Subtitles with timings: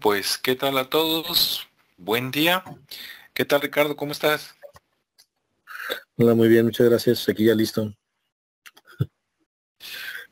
[0.00, 1.68] pues, ¿qué tal a todos?
[1.96, 2.64] Buen día.
[3.34, 3.96] ¿Qué tal, Ricardo?
[3.96, 4.54] ¿Cómo estás?
[6.16, 7.28] Hola, muy bien, muchas gracias.
[7.28, 7.94] Aquí ya listo.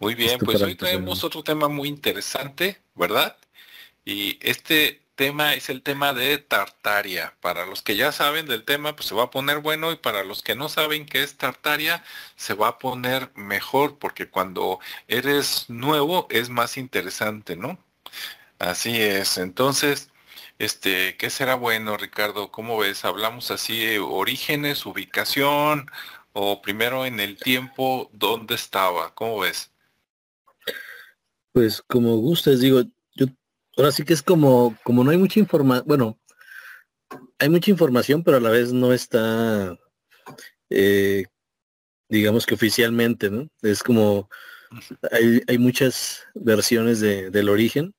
[0.01, 3.37] Muy bien, pues hoy traemos otro tema muy interesante, ¿verdad?
[4.05, 7.35] Y este tema es el tema de Tartaria.
[7.41, 10.25] Para los que ya saben del tema, pues se va a poner bueno y para
[10.25, 12.05] los que no saben qué es Tartaria,
[12.37, 14.79] se va a poner mejor porque cuando
[15.09, 17.79] eres nuevo es más interesante, ¿no?
[18.59, 19.39] Así es.
[19.39, 20.11] Entonces,
[20.59, 22.51] este, ¿qué será bueno, Ricardo?
[22.51, 23.05] ¿Cómo ves?
[23.05, 25.87] Hablamos así de orígenes, ubicación
[26.33, 29.15] o primero en el tiempo, ¿dónde estaba?
[29.15, 29.73] ¿Cómo ves?
[31.53, 32.83] Pues como gustes, digo,
[33.15, 33.27] yo
[33.77, 36.19] ahora sí que es como, como no hay mucha información, bueno,
[37.39, 39.77] hay mucha información, pero a la vez no está,
[40.71, 41.25] eh,
[42.09, 43.49] digamos que oficialmente, ¿no?
[43.63, 44.29] Es como,
[45.11, 47.95] hay, hay muchas versiones de, del origen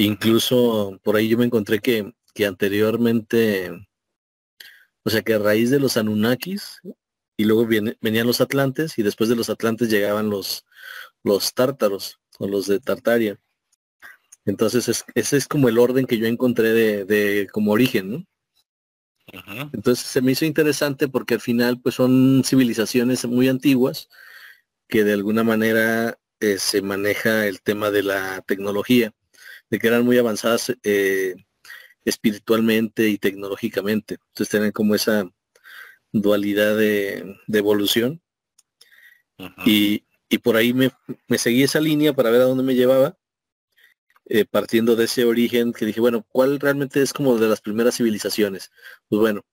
[0.00, 3.72] Incluso por ahí yo me encontré que, que anteriormente,
[5.02, 6.80] o sea que a raíz de los Anunnakis,
[7.36, 10.64] y luego venían los Atlantes, y después de los Atlantes llegaban los,
[11.24, 13.40] los tártaros, o los de Tartaria.
[14.44, 18.24] Entonces ese es como el orden que yo encontré de, de como origen, ¿no?
[19.72, 24.08] Entonces se me hizo interesante porque al final pues son civilizaciones muy antiguas
[24.88, 29.12] que de alguna manera eh, se maneja el tema de la tecnología
[29.70, 31.34] de que eran muy avanzadas eh,
[32.04, 34.14] espiritualmente y tecnológicamente.
[34.14, 35.28] Entonces tienen como esa
[36.12, 38.22] dualidad de, evolución.
[39.64, 40.04] y,
[40.42, 40.90] por ahí me,
[41.38, 43.16] seguí esa línea para ver a dónde me llevaba,
[44.26, 47.96] eh, partiendo de ese origen que dije, bueno, ¿cuál realmente es como de las primeras
[47.96, 48.70] civilizaciones?
[49.08, 49.44] Pues bueno,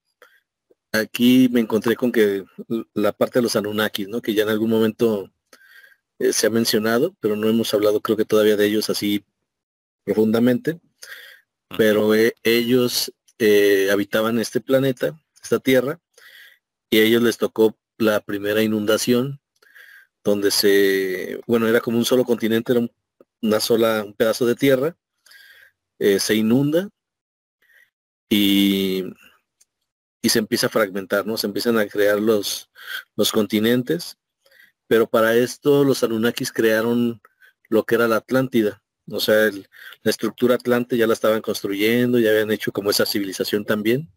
[0.91, 2.45] aquí me encontré con que
[2.93, 4.21] la parte de los Anunnakis, ¿no?
[4.21, 5.31] Que ya en algún momento
[6.19, 9.23] eh, se ha mencionado, pero no hemos hablado creo que todavía de ellos así
[10.05, 10.79] profundamente,
[11.77, 15.99] pero eh, ellos eh, habitaban este planeta, esta tierra,
[16.89, 19.41] y a ellos les tocó la primera inundación,
[20.23, 22.87] donde se, bueno, era como un solo continente, era
[23.41, 24.95] una sola, un pedazo de tierra,
[25.99, 26.89] eh, se inunda
[28.29, 29.05] y,
[30.21, 31.37] y se empieza a fragmentar, ¿no?
[31.37, 32.69] Se empiezan a crear los,
[33.15, 34.17] los continentes,
[34.87, 37.21] pero para esto los Anunnakis crearon
[37.69, 42.31] lo que era la Atlántida, o sea, la estructura atlante ya la estaban construyendo, ya
[42.31, 44.09] habían hecho como esa civilización también.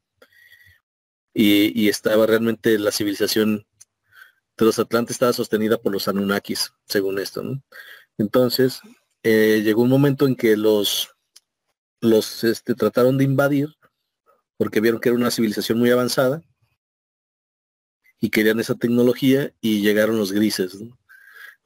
[1.34, 3.66] Y, estaba realmente la civilización
[4.56, 7.42] de los atlantes estaba sostenida por los Anunnakis, según esto.
[8.18, 8.80] Entonces,
[9.22, 11.14] eh, llegó un momento en que los,
[12.00, 13.68] los este, trataron de invadir
[14.56, 16.42] porque vieron que era una civilización muy avanzada
[18.20, 20.76] y querían esa tecnología y llegaron los grises,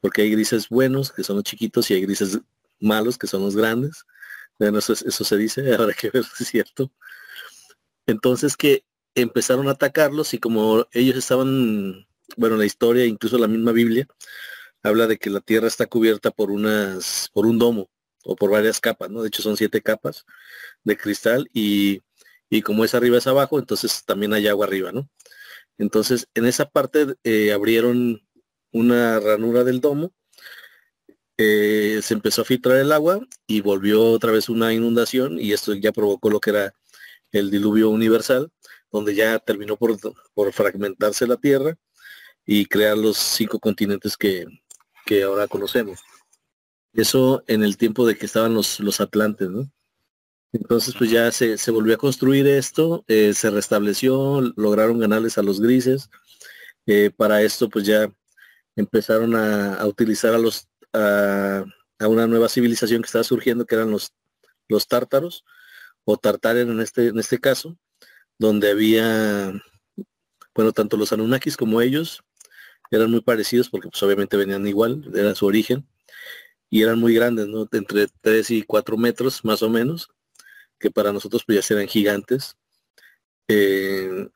[0.00, 2.40] porque hay grises buenos, que son los chiquitos, y hay grises
[2.82, 4.04] malos, que son los grandes.
[4.58, 6.92] eso, eso se dice, habrá que ver si es cierto.
[8.06, 8.84] Entonces que
[9.14, 12.06] empezaron a atacarlos y como ellos estaban,
[12.36, 14.06] bueno, la historia, incluso la misma Biblia,
[14.82, 17.90] habla de que la tierra está cubierta por unas, por un domo
[18.24, 19.22] o por varias capas, ¿no?
[19.22, 20.24] De hecho son siete capas
[20.84, 22.02] de cristal y,
[22.50, 25.08] y como es arriba es abajo, entonces también hay agua arriba, ¿no?
[25.78, 28.22] Entonces en esa parte eh, abrieron
[28.72, 30.12] una ranura del domo
[31.44, 35.74] eh, se empezó a filtrar el agua y volvió otra vez una inundación y esto
[35.74, 36.74] ya provocó lo que era
[37.32, 38.52] el diluvio universal,
[38.92, 39.98] donde ya terminó por,
[40.52, 41.76] fragmentarse la Tierra
[42.46, 44.46] y crear los cinco continentes que,
[45.24, 46.00] ahora conocemos.
[46.92, 49.48] Eso en el tiempo de que estaban los, los Atlantes.
[50.52, 55.60] Entonces pues ya se, volvió a construir esto, eh, se restableció, lograron ganarles a los
[55.60, 56.08] grises.
[56.86, 58.12] Eh, para esto pues ya
[58.76, 61.64] empezaron a, a, utilizar a los a,
[62.00, 64.12] una nueva civilización que estaba surgiendo, que eran los,
[64.68, 65.44] los tártaros,
[66.04, 67.78] o tartarian en este, en este caso,
[68.38, 69.52] donde había,
[70.54, 72.22] bueno, tanto los Anunnakis como ellos
[72.90, 75.86] eran muy parecidos porque pues obviamente venían igual, era su origen,
[76.70, 77.68] y eran muy grandes, ¿no?
[77.72, 80.10] Entre 3 y 4 metros más o menos,
[80.78, 82.56] que para nosotros pues ya eran gigantes.
[83.48, 84.28] Eh,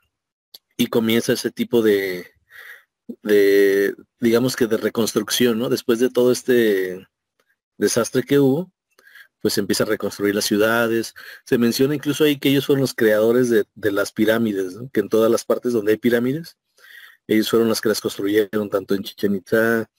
[0.76, 2.35] y comienza ese tipo de,
[3.22, 5.68] de, digamos que de reconstrucción, ¿no?
[5.68, 7.06] Después de todo este
[7.78, 8.72] desastre que hubo,
[9.40, 11.14] pues se empieza a reconstruir las ciudades.
[11.44, 15.30] Se menciona incluso ahí que ellos fueron los creadores de, las pirámides, que en todas
[15.30, 16.56] las partes donde hay pirámides,
[17.26, 19.90] ellos fueron los que las construyeron, tanto en Chichen Itza,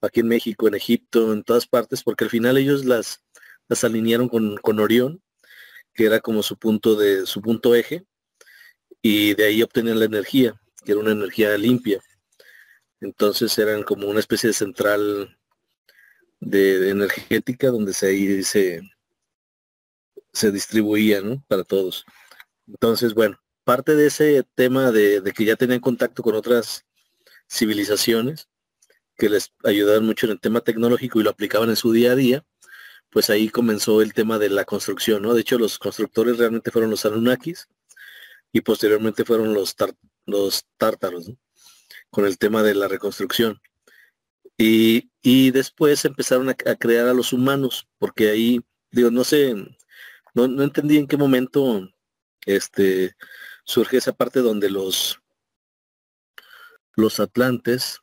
[0.00, 3.22] aquí en México, en Egipto, en todas partes, porque al final ellos las,
[3.68, 5.22] las alinearon con, con Orión,
[5.94, 8.04] que era como su punto de, su punto eje,
[9.02, 12.00] y de ahí obtenían la energía, que era una energía limpia.
[13.04, 15.38] Entonces eran como una especie de central
[16.40, 18.80] de, energética donde se, se,
[20.32, 20.82] se
[21.22, 21.44] ¿no?
[21.46, 22.06] Para todos.
[22.66, 26.86] Entonces, bueno, parte de ese tema de, que ya tenían contacto con otras
[27.48, 28.48] civilizaciones
[29.16, 32.16] que les ayudaban mucho en el tema tecnológico y lo aplicaban en su día a
[32.16, 32.44] día,
[33.10, 35.34] pues ahí comenzó el tema de la construcción, ¿no?
[35.34, 37.68] De hecho, los constructores realmente fueron los Anunnakis
[38.52, 39.76] y posteriormente fueron los,
[40.26, 41.30] los tártaros,
[42.14, 43.60] Con el tema de la reconstrucción.
[44.56, 48.60] Y, después empezaron a, crear a los humanos, porque ahí,
[48.92, 49.52] digo, no sé,
[50.32, 51.90] no, no entendí en qué momento
[52.46, 53.16] este,
[53.64, 55.20] surge esa parte donde los,
[56.94, 58.00] los atlantes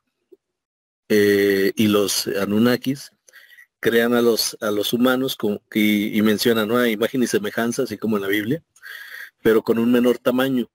[1.07, 3.11] eh, y los anunnakis
[3.79, 6.85] crean a los, a los humanos como, y, y, mencionan ¿no?
[6.85, 8.61] imagen y semejanza, así como en la Biblia,
[9.41, 10.69] pero con un menor tamaño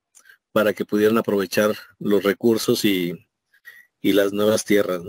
[0.52, 3.25] para que pudieran aprovechar los recursos y,
[4.06, 5.02] y las nuevas tierras.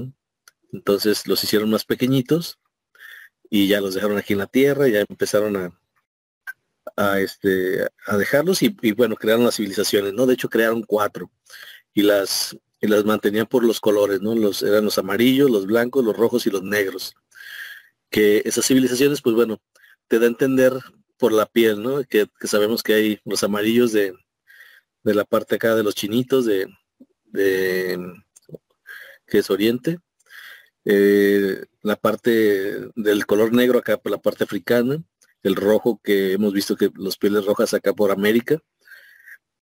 [0.73, 2.57] Entonces los hicieron más pequeñitos
[3.47, 5.79] y ya los dejaron aquí en la tierra, ya empezaron a,
[6.95, 10.25] a, este, a dejarlos y, bueno, crearon las civilizaciones, ¿no?
[10.25, 11.29] De hecho crearon cuatro
[11.93, 14.33] y las, y las mantenían por los colores, ¿no?
[14.33, 17.13] Los, eran los amarillos, los blancos, los rojos y los negros.
[18.09, 19.61] Que esas civilizaciones, pues bueno,
[20.07, 20.73] te da a entender
[21.17, 22.03] por la piel, ¿no?
[22.03, 24.15] Que, sabemos que hay los amarillos de,
[25.03, 26.67] de, la parte acá de los chinitos, de,
[27.25, 27.99] de
[29.27, 29.99] que es oriente,
[30.85, 35.03] eh, la parte del color negro acá por la parte africana,
[35.43, 38.59] el rojo que hemos visto que los pieles rojas acá por América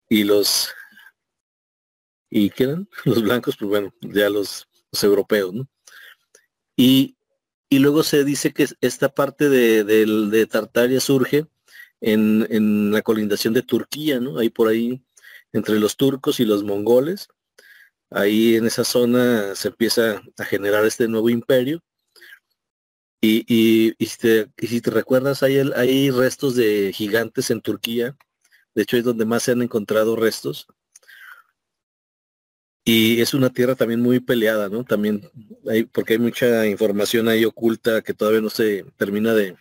[0.08, 0.68] y los
[2.30, 4.68] y quedan los blancos pues bueno ya los,
[5.02, 5.68] europeos ¿no?
[6.76, 7.16] y,
[7.68, 11.46] y, luego se dice que esta parte de, de, Tartaria surge
[12.00, 15.02] en, en, la colindación de Turquía no ahí por ahí
[15.52, 17.28] entre los turcos y los mongoles
[18.10, 21.82] ahí en esa zona se empieza a generar este nuevo imperio
[23.20, 23.44] y,
[23.98, 28.16] y, si te recuerdas, hay, hay restos de gigantes en Turquía.
[28.74, 30.68] De hecho, es donde más se han encontrado restos.
[32.84, 34.84] Y es una tierra también muy peleada, ¿no?
[34.84, 35.30] También
[35.68, 39.56] hay, porque hay mucha información ahí oculta que todavía no se termina de,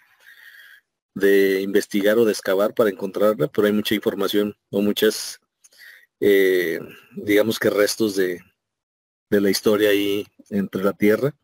[1.13, 5.41] de investigar o de excavar para encontrarla, pero hay mucha información o muchas,
[6.19, 6.79] eh,
[7.15, 8.41] digamos que restos de,
[9.29, 11.35] de la historia ahí entre la tierra.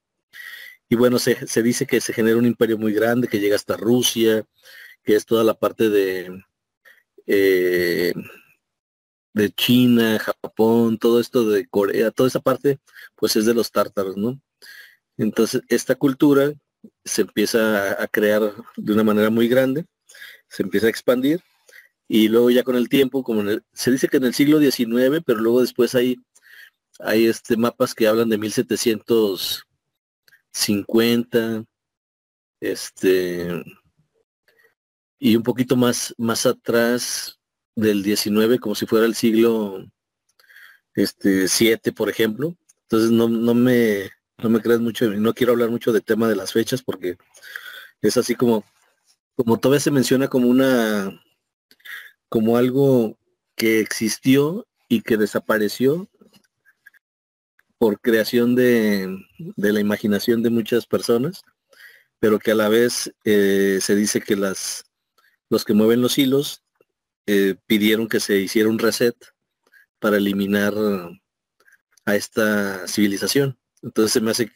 [0.89, 4.45] Y bueno, se, dice que se genera un imperio muy grande que llega hasta Rusia,
[5.03, 6.43] que es toda la parte de,
[7.25, 8.13] eh,
[9.33, 12.79] de China, Japón, todo esto de Corea, toda esa parte,
[13.15, 14.39] pues es de los tártaros, ¿no?
[15.17, 16.53] Entonces, esta cultura
[17.05, 19.85] se empieza a crear de una manera muy grande,
[20.47, 21.41] se empieza a expandir,
[22.07, 25.39] y luego ya con el tiempo, como se dice que en el siglo XIX, pero
[25.39, 26.17] luego después hay,
[26.99, 29.65] hay este, mapas que hablan de 1700
[30.51, 31.65] 50,
[32.61, 33.63] este,
[35.19, 37.39] y un poquito más, más atrás
[37.75, 39.85] del 19, como si fuera el siglo
[40.95, 42.55] este, 7, por ejemplo.
[42.83, 44.11] Entonces no, no me
[44.43, 47.17] no me creas mucho, no quiero hablar mucho del tema de las fechas porque
[48.01, 48.63] es así como,
[49.35, 51.11] como todavía se menciona como una,
[52.33, 53.15] como algo
[53.55, 56.09] que existió y que desapareció
[57.77, 59.19] por creación de,
[59.55, 61.43] la imaginación de muchas personas,
[62.17, 64.83] pero que a la vez eh, se dice que las,
[65.47, 66.63] los que mueven los hilos
[67.27, 69.15] eh, pidieron que se hiciera un reset
[69.99, 70.73] para eliminar
[72.03, 73.59] a esta civilización.
[73.83, 74.51] Entonces se me hace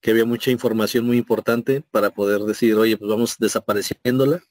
[0.00, 4.42] que había mucha información muy importante para poder decir, oye, pues vamos desapareciéndola,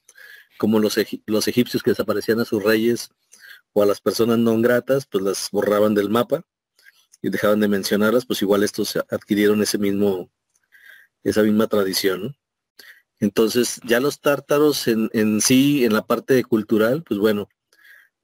[0.58, 0.96] como los,
[1.26, 3.10] los egipcios que desaparecían a sus reyes
[3.72, 6.44] o a las personas no gratas, pues las borraban del mapa
[7.22, 10.30] y dejaban de mencionarlas, pues igual estos adquirieron ese mismo,
[11.24, 12.36] esa misma tradición.
[13.20, 17.48] Entonces, ya los tártaros en, en, sí, en la parte cultural, pues bueno,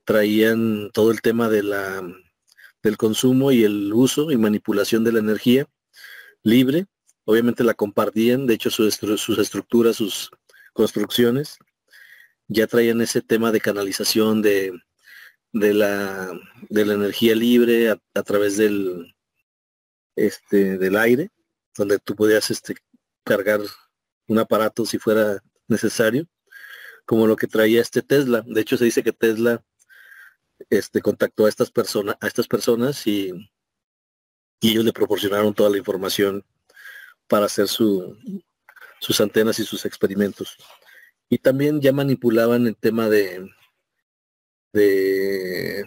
[0.04, 2.02] traían todo el tema de la,
[2.82, 5.66] del consumo y el uso y manipulación de la energía
[6.42, 6.86] libre.
[7.24, 10.30] Obviamente la compartían, de hecho sus, sus estructuras, sus
[10.74, 11.58] construcciones,
[12.48, 14.72] ya traían ese tema de canalización, de,
[15.52, 16.32] de la,
[16.68, 19.14] de la energía libre a, través del,
[20.16, 21.30] este, del aire,
[21.76, 22.76] donde tú podías este,
[23.24, 23.60] cargar
[24.26, 26.26] un aparato si fuera necesario,
[27.06, 28.42] como lo que traía este Tesla.
[28.46, 29.64] De hecho, se dice que Tesla
[30.70, 33.32] este, contactó a estas personas, a estas personas y,
[34.60, 36.44] y ellos le proporcionaron toda la información
[37.28, 38.16] para hacer su,
[39.00, 40.56] sus antenas y sus experimentos.
[41.28, 43.50] Y también ya manipulaban el tema de,
[44.72, 45.84] de,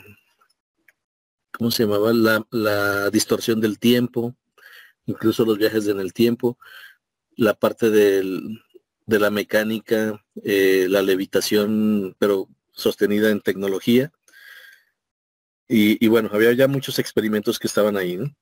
[1.51, 2.11] ¿cómo se llamaba?
[2.51, 4.35] La, distorsión del tiempo,
[5.05, 6.57] incluso los viajes en el tiempo,
[7.35, 8.61] la parte del,
[9.05, 14.11] de la mecánica, eh, la levitación, pero sostenida en tecnología.
[15.69, 18.15] Y, bueno, había ya muchos experimentos que estaban ahí.
[18.15, 18.33] ¿no?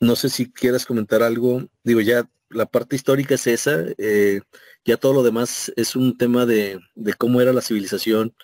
[0.00, 1.68] no sé si quieras comentar algo.
[1.82, 3.86] Digo, ya la parte histórica es esa.
[3.98, 4.40] Eh,
[4.84, 6.80] ya todo lo demás es un tema de,
[7.18, 8.34] cómo era la civilización,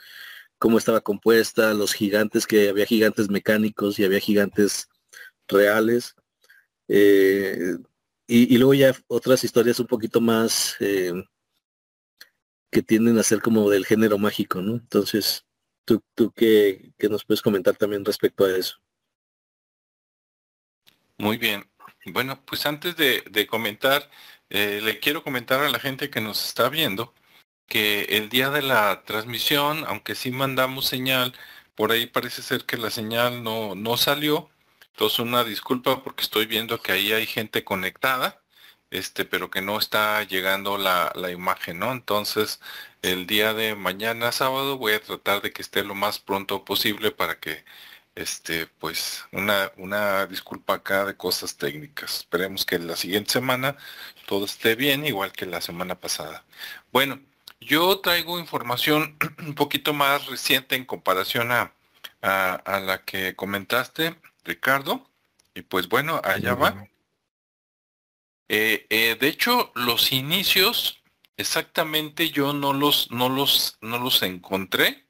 [0.59, 4.89] cómo estaba compuesta, los gigantes, que había gigantes mecánicos y había gigantes
[5.49, 6.15] reales.
[6.89, 7.77] Eh,
[8.27, 11.13] y, luego ya otras historias un poquito más eh,
[12.71, 14.75] que tienden a ser como del género mágico, ¿no?
[14.75, 15.45] Entonces,
[15.85, 18.77] ¿tú, tú qué, nos puedes comentar también respecto a eso?
[21.19, 21.65] Muy bien.
[22.07, 24.11] Bueno, pues antes de, comentar,
[24.51, 27.15] eh, le quiero comentar a la gente que nos está viendo
[27.67, 31.35] que el día de la transmisión, aunque sí mandamos señal,
[31.75, 34.51] por ahí parece ser que la señal no, no salió.
[34.93, 38.43] Entonces una disculpa porque estoy viendo que ahí hay gente conectada,
[38.91, 41.93] este, pero que no está llegando la, la imagen, ¿no?
[41.93, 42.61] Entonces
[43.03, 47.11] el día de mañana sábado voy a tratar de que esté lo más pronto posible
[47.11, 47.65] para que
[48.15, 52.19] este, pues una, una disculpa acá de cosas técnicas.
[52.19, 53.77] Esperemos que la siguiente semana
[54.27, 56.45] todo esté bien, igual que la semana pasada.
[56.93, 57.21] Bueno,
[57.61, 61.73] yo traigo información un poquito más reciente en comparación a,
[62.23, 65.09] a, la que comentaste, Ricardo.
[65.55, 66.87] Y pues bueno, allá va.
[68.49, 71.03] Eh, eh, de hecho, los inicios
[71.37, 75.04] exactamente yo no los, no los, no los encontré.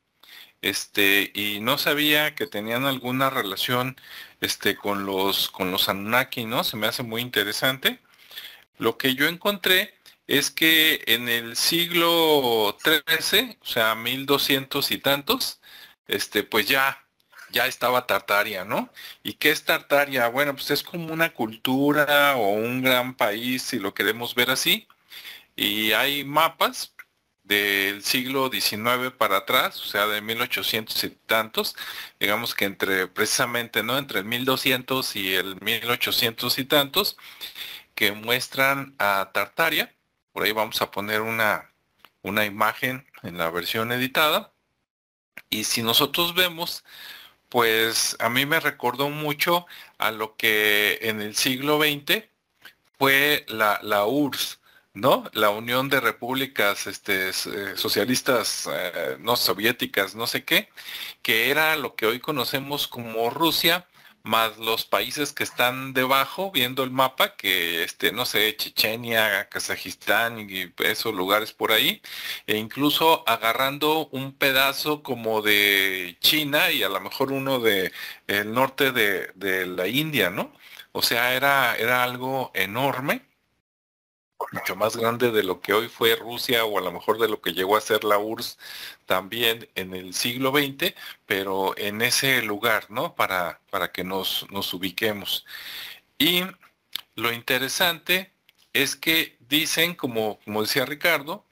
[0.64, 4.00] Este, y no sabía que tenían alguna relación
[4.40, 6.46] este, con los, con los Anunnaki.
[6.64, 8.00] Se me hace muy interesante.
[8.78, 9.94] Lo que yo encontré
[10.26, 15.60] es que en el siglo XIII, o sea, 1200 y tantos,
[16.08, 17.04] este, pues ya,
[17.50, 18.90] ya estaba Tartaria, ¿no?
[19.22, 20.28] ¿Y qué es Tartaria?
[20.28, 24.88] Bueno, pues es como una cultura o un gran país, si lo queremos ver así.
[25.56, 26.93] Y hay mapas
[27.44, 31.76] del siglo XIX para atrás, o sea, de 1800 y tantos,
[32.20, 33.98] digamos que entre precisamente, ¿no?
[33.98, 37.16] Entre el 1200 y el 1800 y tantos,
[37.94, 39.94] que muestran a Tartaria
[40.34, 41.70] por ahí vamos a poner una,
[42.22, 44.52] una imagen en la versión editada.
[45.48, 46.84] Y si nosotros vemos,
[47.48, 52.24] pues a mí me recordó mucho a lo que en el siglo XX
[52.98, 54.60] fue la, la URSS,
[54.94, 55.24] ¿no?
[55.32, 60.68] La Unión de Repúblicas este, eh, Socialistas eh, no soviéticas, no sé qué,
[61.22, 63.86] que era lo que hoy conocemos como Rusia,
[64.22, 70.48] más los países que están debajo, viendo el mapa, que este, no sé, Chechenia, Kazajistán
[70.48, 72.00] y esos lugares por ahí,
[72.46, 77.92] e incluso agarrando un pedazo como de China y a lo mejor uno de
[78.26, 80.52] el norte de, de la India, ¿no?
[80.92, 83.22] O sea, era, era algo enorme
[84.52, 87.40] mucho más grande de lo que hoy fue Rusia o a lo mejor de lo
[87.40, 88.58] que llegó a ser la URSS
[89.06, 90.94] también en el siglo XX,
[91.26, 93.14] pero en ese lugar, ¿no?
[93.14, 95.44] Para, para que nos, nos ubiquemos.
[96.18, 96.42] Y
[97.16, 98.32] lo interesante
[98.72, 101.44] es que dicen, como, como decía Ricardo,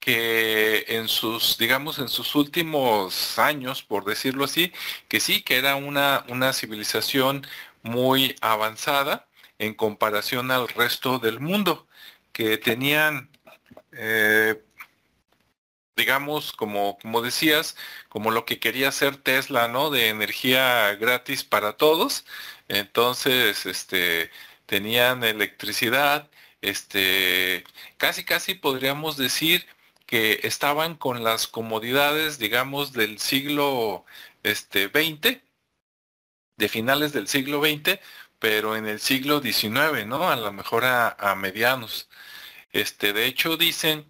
[0.00, 4.72] que en sus, digamos, en sus últimos años, por decirlo así,
[5.08, 7.46] que sí, que era una, una civilización
[7.82, 9.26] muy avanzada
[9.58, 11.86] en comparación al resto del mundo
[12.34, 13.30] que tenían,
[13.92, 14.62] eh,
[15.96, 17.76] digamos, como, como decías,
[18.08, 19.90] como lo que quería hacer Tesla, ¿no?
[19.90, 22.26] De energía gratis para todos.
[22.68, 24.30] Entonces, este,
[24.66, 26.30] tenían electricidad,
[26.62, 27.64] este,
[27.98, 29.66] casi, casi podríamos decir
[30.06, 34.04] que estaban con las comodidades, digamos, del siglo
[34.42, 35.42] este, 20,
[36.56, 37.98] de finales del siglo XX,
[38.38, 40.28] pero en el siglo XIX, ¿no?
[40.30, 42.08] A lo mejor a, medianos.
[42.72, 44.06] Este, de hecho, dicen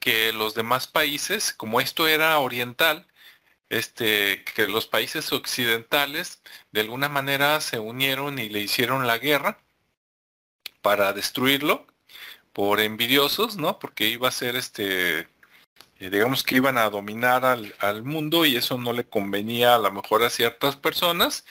[0.00, 3.06] que los demás países, como esto era oriental,
[3.68, 6.42] este, que los países occidentales
[6.72, 9.58] de alguna manera se unieron y le hicieron la guerra
[10.82, 11.86] para destruirlo
[12.52, 13.78] por envidiosos, ¿no?
[13.78, 15.28] Porque iba a ser este,
[15.98, 19.78] eh, digamos que iban a dominar al, al, mundo y eso no le convenía a
[19.78, 21.44] lo mejor a ciertas personas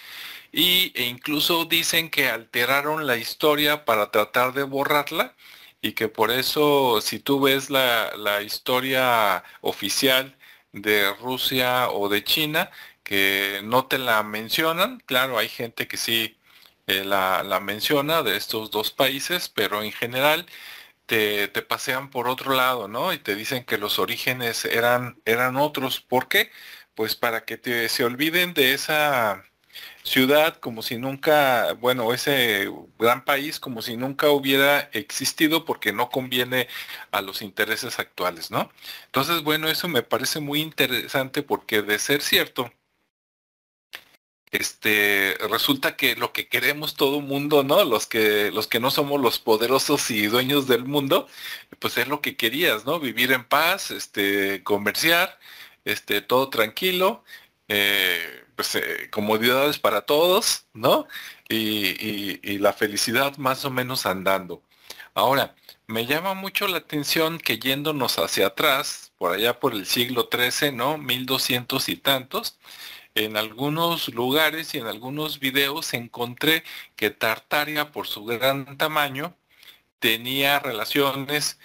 [0.55, 5.35] y, e incluso dicen que alteraron la historia para tratar de borrarla
[5.81, 10.37] y que por eso si tú ves la, la historia oficial
[10.71, 12.71] de Rusia o de China,
[13.03, 16.37] que no te la mencionan, claro, hay gente que sí
[16.87, 20.45] eh, la, la, menciona de estos dos países, pero en general
[21.05, 23.13] te, te, pasean por otro lado, ¿no?
[23.13, 26.01] Y te dicen que los orígenes eran, eran otros.
[26.01, 26.51] ¿Por qué?
[26.95, 29.45] Pues para que te, se olviden de esa
[30.03, 36.09] ciudad como si nunca, bueno, ese gran país como si nunca hubiera existido porque no
[36.09, 36.67] conviene
[37.11, 38.71] a los intereses actuales, ¿no?
[39.07, 42.71] Entonces, bueno, eso me parece muy interesante porque de ser cierto,
[44.51, 47.83] este resulta que lo que queremos todo mundo, ¿no?
[47.83, 51.27] Los que los que no somos los poderosos y dueños del mundo,
[51.79, 52.99] pues es lo que querías, ¿no?
[52.99, 55.39] Vivir en paz, este comerciar,
[55.85, 57.23] este todo tranquilo,
[57.67, 61.07] eh, pues eh, comodidades para todos, ¿no?
[61.49, 64.63] Y, y la felicidad más o menos andando.
[65.13, 65.55] Ahora,
[65.87, 70.71] me llama mucho la atención que yéndonos hacia atrás, por allá por el siglo XIII,
[70.71, 70.97] ¿no?
[70.97, 72.57] 1200 y tantos,
[73.15, 76.63] en algunos lugares y en algunos videos encontré
[76.95, 79.35] que Tartaria, por su gran tamaño,
[79.99, 81.59] tenía relaciones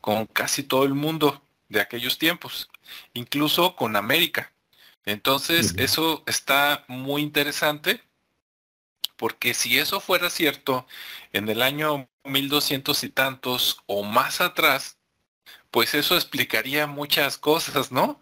[0.00, 2.70] con casi todo el mundo de aquellos tiempos,
[3.14, 4.52] incluso con América.
[5.04, 8.02] Entonces, eso está muy interesante
[9.16, 10.86] porque si eso fuera cierto,
[11.32, 14.98] en el año 1200 y tantos o más atrás,
[15.70, 18.20] pues eso explicaría muchas cosas, ¿no?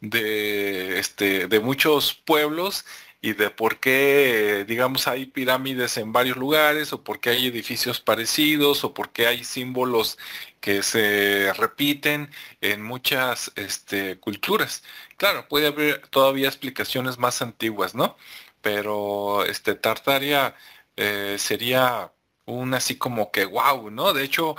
[0.00, 2.84] de, este, de muchos pueblos
[3.22, 8.00] y de por qué, digamos, hay pirámides en varios lugares, o por qué hay edificios
[8.00, 10.18] parecidos, o por qué hay símbolos
[10.60, 14.82] que se repiten en muchas este, culturas.
[15.16, 18.16] Claro, puede haber todavía explicaciones más antiguas, ¿no?
[18.62, 20.54] Pero este, Tartaria
[20.96, 22.12] eh, sería
[22.46, 24.12] un así como que wow, ¿no?
[24.12, 24.56] De hecho,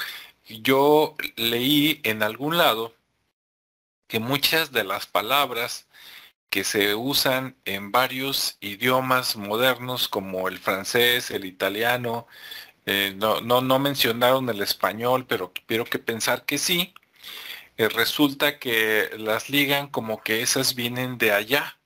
[0.48, 2.94] yo leí en algún lado
[4.08, 5.88] que muchas de las palabras
[6.52, 12.28] que se usan en varios idiomas modernos como el francés, el italiano,
[12.86, 16.94] eh, no, no, no, mencionaron el español, pero quiero que pensar que sí,
[17.78, 21.78] eh, resulta que las ligan como que esas vienen de allá,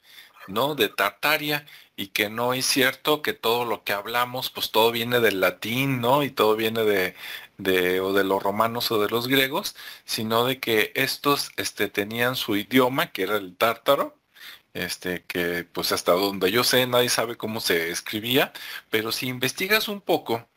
[0.48, 0.76] ¿no?
[0.76, 5.20] De Tartaria, y que no es cierto que todo lo que hablamos, pues todo viene
[5.20, 6.24] del latín, ¿no?
[6.24, 7.16] Y todo viene de,
[7.58, 12.36] de, o de los romanos o de los griegos, sino de que estos este, tenían
[12.36, 14.15] su idioma, que era el tártaro,
[14.76, 18.54] este, que pues hasta donde yo sé nadie sabe cómo se escribía,
[18.92, 20.48] pero si investigas un poco,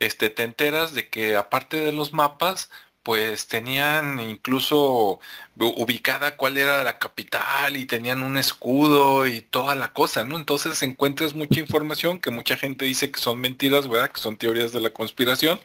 [0.00, 2.70] este, te enteras de que aparte de los mapas,
[3.02, 5.20] pues tenían incluso
[5.56, 10.36] ubicada cuál era la capital y tenían un escudo y toda la cosa, ¿no?
[10.36, 14.10] Entonces encuentras mucha información que mucha gente dice que son mentiras, ¿verdad?
[14.12, 15.60] Que son teorías de la conspiración,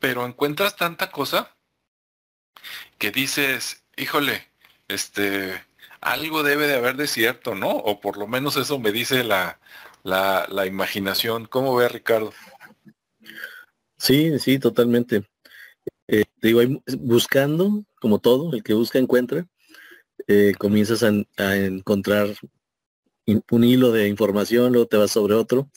[0.00, 1.56] pero encuentras tanta cosa
[2.98, 4.48] que dices, híjole,
[4.88, 5.65] este,
[6.06, 7.70] algo debe de haber de cierto, ¿no?
[7.70, 9.58] O por lo menos eso me dice la,
[10.04, 11.46] la, la imaginación.
[11.46, 12.32] ¿Cómo ve Ricardo?
[13.98, 15.24] Sí, sí, totalmente.
[16.08, 16.60] Eh, digo,
[17.00, 19.46] buscando, como todo, el que busca encuentra,
[20.28, 22.28] eh, comienzas a, encontrar
[23.50, 25.68] un hilo de información, luego te vas sobre otro,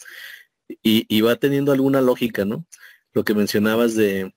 [0.84, 2.68] y, va teniendo alguna lógica, ¿no?
[3.14, 4.34] Lo que mencionabas de,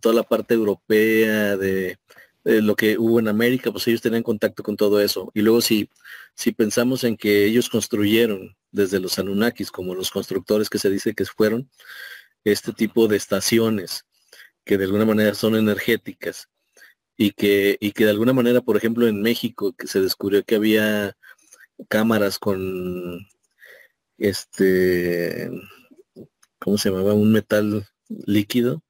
[0.00, 1.98] toda la parte europea, de,
[2.44, 5.30] lo que hubo en América, pues ellos tenían contacto con todo eso.
[5.34, 5.88] Y luego si,
[6.34, 11.14] si pensamos en que ellos construyeron desde los Anunnakis, como los constructores que se dice
[11.14, 11.70] que fueron,
[12.44, 14.04] este tipo de estaciones
[14.64, 16.48] que de alguna manera son energéticas
[17.16, 20.56] y que, y que de alguna manera, por ejemplo, en México, que se descubrió que
[20.56, 21.16] había
[21.88, 23.26] cámaras con
[24.18, 25.50] este,
[26.58, 27.14] ¿cómo se llamaba?
[27.14, 28.82] Un metal líquido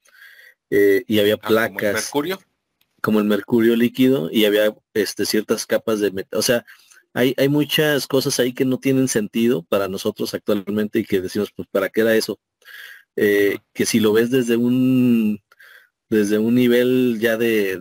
[0.71, 1.63] eh, y había placas.
[1.63, 2.39] Ah, como el mercurio.
[3.05, 6.39] Como el mercurio líquido y había este, ciertas capas de metal.
[6.39, 6.65] O sea,
[7.13, 11.51] hay, hay muchas cosas ahí que no tienen sentido para nosotros actualmente y que decimos,
[11.55, 12.41] pues, ¿para qué era eso?
[13.17, 15.41] Eh, que si lo ves desde un
[16.09, 17.79] desde un nivel ya de,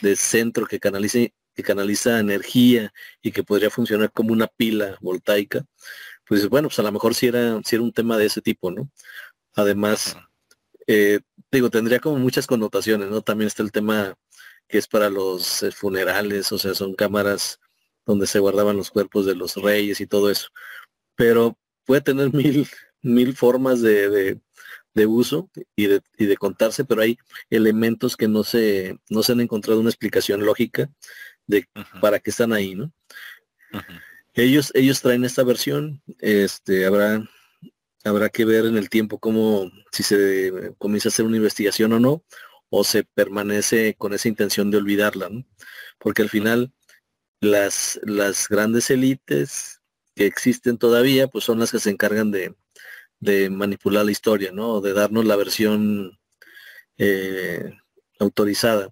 [0.00, 5.64] de, centro que canalice que canaliza energía y que podría funcionar como una pila voltaica,
[6.26, 8.70] pues bueno, pues a lo mejor si era, si era un tema de ese tipo,
[8.70, 8.90] ¿no?
[9.54, 10.16] Además,
[10.86, 11.20] eh,
[11.54, 13.22] digo, tendría como muchas connotaciones, ¿no?
[13.22, 14.16] También está el tema
[14.68, 17.60] que es para los eh, funerales, o sea, son cámaras
[18.06, 20.48] donde se guardaban los cuerpos de los reyes y todo eso.
[21.16, 22.68] Pero puede tener mil,
[23.02, 24.40] mil formas de,
[24.94, 27.18] de uso y de, y de contarse, pero hay
[27.50, 30.90] elementos que no se, no se han encontrado una explicación lógica
[31.46, 31.68] de
[32.00, 32.92] para qué están ahí, ¿no?
[34.34, 37.28] Ellos, ellos traen esta versión, este, habrá,
[38.04, 42.00] habrá que ver en el tiempo cómo, si se comienza a hacer una investigación o
[42.00, 42.24] no,
[42.70, 45.44] o se permanece con esa intención de olvidarla, ¿no?
[45.98, 46.72] Porque al final
[47.40, 49.80] las, las grandes élites
[50.14, 52.54] que existen todavía, pues son las que se encargan de,
[53.20, 54.80] de manipular la historia, ¿no?
[54.80, 56.18] De darnos la versión
[56.98, 57.72] eh,
[58.20, 58.90] autorizada.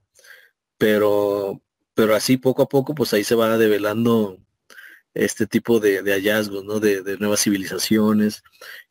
[0.78, 1.62] Pero,
[1.94, 4.38] pero así poco a poco, pues ahí se va develando
[5.14, 6.80] este tipo de, hallazgos, ¿no?
[6.80, 8.42] De, nuevas civilizaciones.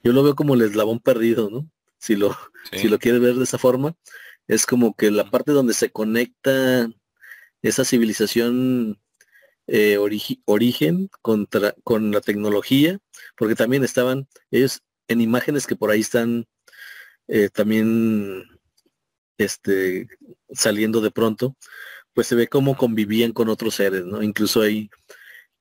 [0.03, 1.69] Yo lo veo como el eslabón perdido, ¿no?
[1.97, 2.35] Si lo,
[2.71, 3.95] si lo quieres ver de esa forma,
[4.47, 6.89] es como que la parte donde se conecta
[7.61, 8.99] esa civilización
[9.67, 9.97] eh,
[10.45, 12.99] origen contra, con la tecnología,
[13.37, 16.47] porque también estaban ellos en imágenes que por ahí están
[17.27, 18.43] eh, también
[19.37, 20.07] este,
[20.51, 21.55] saliendo de pronto,
[22.13, 24.21] pues se ve cómo convivían con otros seres, ¿no?
[24.23, 24.89] Incluso hay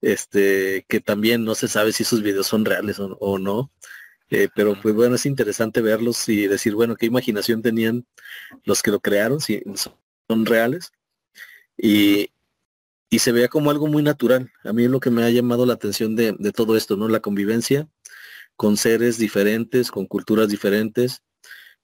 [0.00, 3.70] este, que también no se sabe si esos videos son reales o, no.
[4.30, 8.06] Eh, pero pues bueno, es interesante verlos y decir, bueno, qué imaginación tenían
[8.64, 9.62] los que lo crearon, si
[10.28, 10.92] son reales.
[11.76, 12.30] Y,
[13.10, 14.50] y se vea como algo muy natural.
[14.64, 17.08] A mí es lo que me ha llamado la atención de, de, todo esto, ¿no?
[17.08, 17.88] La convivencia
[18.56, 21.22] con seres diferentes, con culturas diferentes,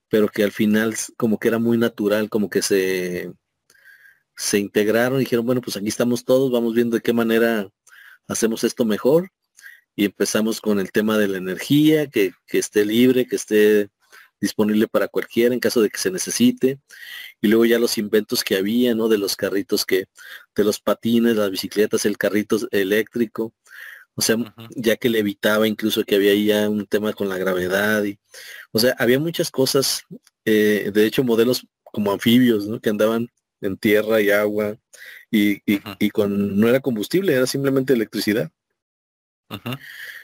[0.09, 3.33] pero que al final como que era muy natural, como que se,
[4.35, 7.69] se integraron y dijeron, bueno, pues aquí estamos todos, vamos viendo de qué manera
[8.27, 9.31] hacemos esto mejor
[9.95, 13.89] y empezamos con el tema de la energía, que, esté libre, que esté
[14.39, 16.79] disponible para cualquiera en caso de que se necesite.
[17.41, 19.07] Y luego ya los inventos que había, ¿no?
[19.09, 20.05] De los carritos que,
[20.55, 23.55] de los patines, las bicicletas, el carrito eléctrico.
[24.13, 24.37] O sea,
[24.75, 28.03] ya que le evitaba incluso que había ya un tema con la gravedad.
[28.03, 28.19] Y,
[28.71, 30.03] o sea, había muchas cosas,
[30.45, 32.79] eh, de hecho, modelos como anfibios, ¿no?
[32.79, 33.29] Que andaban
[33.61, 34.77] en tierra y agua
[35.31, 35.61] y,
[36.11, 38.51] con no era combustible, era simplemente electricidad.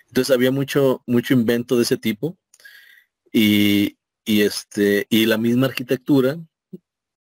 [0.08, 2.38] Entonces había mucho, mucho invento de ese tipo
[3.32, 6.38] y, este, y la misma arquitectura,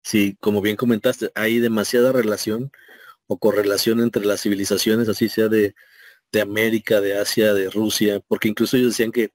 [0.03, 2.71] sí, como bien comentaste, hay demasiada relación
[3.27, 5.75] o correlación entre las civilizaciones, así sea de,
[6.33, 9.31] de América, de Asia, de Rusia, porque incluso ellos decían que,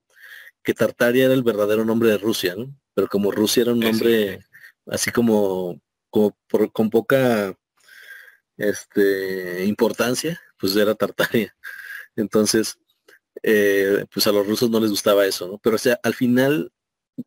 [0.64, 2.74] que Tartaria era el verdadero nombre de Rusia, ¿no?
[2.94, 4.40] Pero como Rusia era un nombre
[4.88, 5.80] así como,
[6.18, 7.58] como con poca
[8.58, 11.56] este, importancia, pues era Tartaria.
[12.16, 12.80] Entonces,
[13.44, 15.60] eh, pues a los rusos no les gustaba eso, ¿no?
[15.60, 16.72] Pero o sea, al final,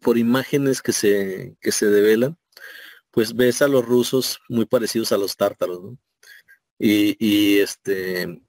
[0.00, 2.38] por imágenes que se, que se develan,
[3.12, 5.80] pues ves a los rusos muy parecidos a los tártaros.
[6.78, 8.42] Y, y este,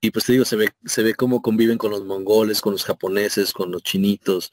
[0.00, 2.84] y pues te digo, se ve, se ve cómo conviven con los mongoles, con los
[2.84, 4.52] japoneses, con los chinitos.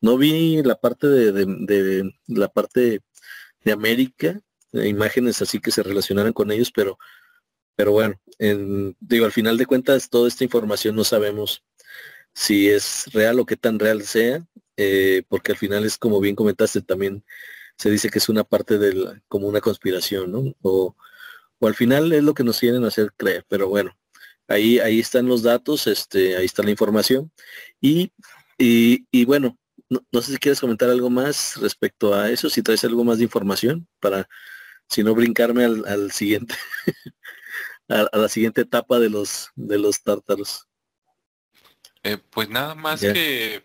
[0.00, 3.00] No vi la parte de la parte
[3.64, 4.40] de América,
[4.72, 6.98] imágenes así que se relacionaran con ellos, pero,
[7.76, 8.20] pero bueno,
[9.00, 11.64] digo, al final de cuentas, toda esta información no sabemos
[12.34, 16.36] si es real o qué tan real sea, eh, porque al final es como bien
[16.36, 17.24] comentaste, también
[17.76, 20.54] se dice que es una parte de como una conspiración, ¿no?
[20.62, 20.96] O,
[21.58, 23.96] o al final es lo que nos quieren hacer creer, pero bueno,
[24.48, 27.32] ahí, ahí están los datos, este, ahí está la información.
[27.80, 28.12] Y,
[28.58, 29.58] y, y bueno,
[29.88, 33.24] no, sé si quieres comentar algo más respecto a eso, si traes algo más de
[33.24, 34.28] información para
[34.92, 36.54] si no brincarme al, siguiente,
[37.88, 40.68] a, la siguiente etapa de los, de los tártaros.
[42.02, 43.64] Eh, pues nada más que,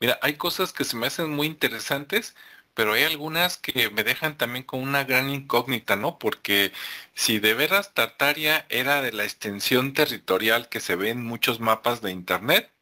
[0.00, 2.34] mira, hay cosas que se me hacen muy interesantes,
[2.74, 6.18] pero hay algunas que me dejan también con una gran incógnita, ¿no?
[6.18, 6.72] Porque
[7.14, 12.00] si de veras Tartaria era de la extensión territorial que se ve en muchos mapas
[12.00, 12.72] de internet,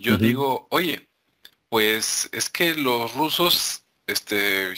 [0.00, 1.08] yo digo, oye,
[1.68, 4.74] pues es que los rusos, este,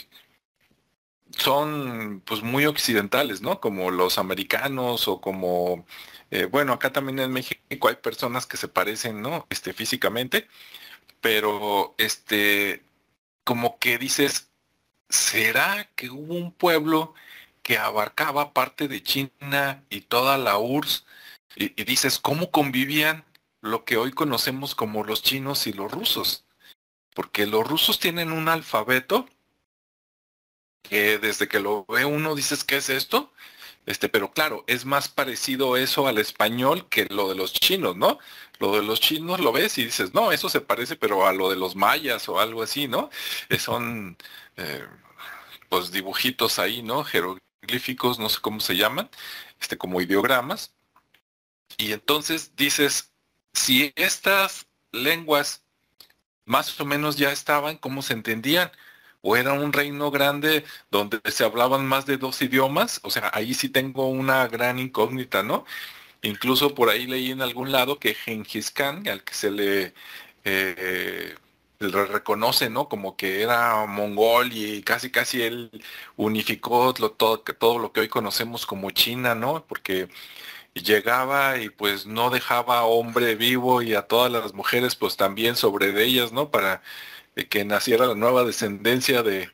[1.30, 3.60] son pues muy occidentales, ¿no?
[3.60, 5.86] Como los americanos o como,
[6.30, 9.46] eh, bueno, acá también en México hay personas que se parecen, ¿no?
[9.50, 10.48] Este, físicamente,
[11.20, 12.84] pero este,
[13.44, 14.50] como que dices,
[15.08, 17.14] ¿será que hubo un pueblo
[17.62, 21.06] que abarcaba parte de China y toda la URSS?
[21.56, 23.24] Y, y dices, ¿cómo convivían
[23.62, 26.44] lo que hoy conocemos como los chinos y los rusos?
[27.14, 29.26] Porque los rusos tienen un alfabeto
[30.88, 33.32] que desde que lo ve uno dices, ¿qué es esto?
[33.86, 38.18] Este, pero claro, es más parecido eso al español que lo de los chinos, ¿no?
[38.58, 41.50] Lo de los chinos lo ves y dices, no, eso se parece, pero a lo
[41.50, 43.10] de los mayas o algo así, ¿no?
[43.48, 44.16] Eh, son,
[44.56, 44.84] eh,
[45.68, 47.04] pues, dibujitos ahí, ¿no?
[47.04, 49.10] Jeroglíficos, no sé cómo se llaman,
[49.60, 50.74] este, como ideogramas.
[51.78, 53.12] Y entonces dices,
[53.52, 55.62] si estas lenguas
[56.44, 58.70] más o menos ya estaban, ¿cómo se entendían?
[59.26, 63.54] O era un reino grande donde se hablaban más de dos idiomas, o sea, ahí
[63.54, 65.64] sí tengo una gran incógnita, ¿no?
[66.22, 69.94] Incluso por ahí leí en algún lado que Genghis Khan, al que se le,
[70.44, 71.34] eh,
[71.80, 72.88] reconoce, ¿no?
[72.88, 75.70] Como que era mongol y casi casi él
[76.16, 79.66] unificó todo, todo lo que hoy conocemos como China, ¿no?
[79.66, 80.08] Porque
[80.74, 85.92] llegaba y pues no dejaba hombre vivo y a todas las mujeres pues también sobre
[85.92, 86.50] de ellas, ¿no?
[86.50, 86.82] Para
[87.36, 89.50] de que naciera la nueva descendencia de,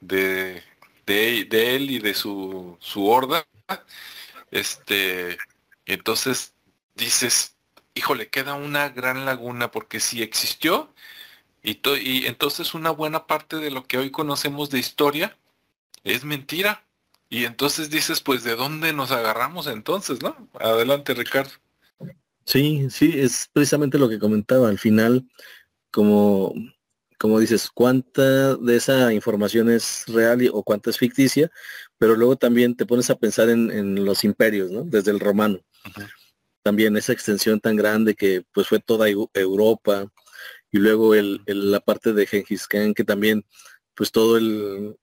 [0.00, 0.62] de,
[1.06, 3.46] de, él y de su, su horda.
[4.50, 5.38] Este,
[5.84, 6.54] entonces
[6.94, 7.56] dices,
[7.94, 10.92] híjole, queda una gran laguna porque si existió
[11.62, 15.36] y, y entonces una buena parte de lo que hoy conocemos de historia
[16.04, 16.82] es mentira.
[17.28, 20.48] Y entonces dices, pues, ¿de dónde nos agarramos entonces, no?
[20.60, 21.50] Adelante, Ricardo.
[22.44, 24.68] Sí, sí, es precisamente lo que comentaba.
[24.68, 25.26] Al final,
[25.90, 26.54] como,
[27.18, 31.50] como dices, cuánta de esa información es real o cuánta es ficticia,
[31.98, 34.82] pero luego también te pones a pensar en, los imperios, ¿no?
[34.84, 35.60] Desde el romano.
[36.62, 40.06] También esa extensión tan grande que pues fue toda Europa
[40.70, 43.44] y luego el, la parte de Genghis Khan que también
[43.94, 44.96] pues todo el,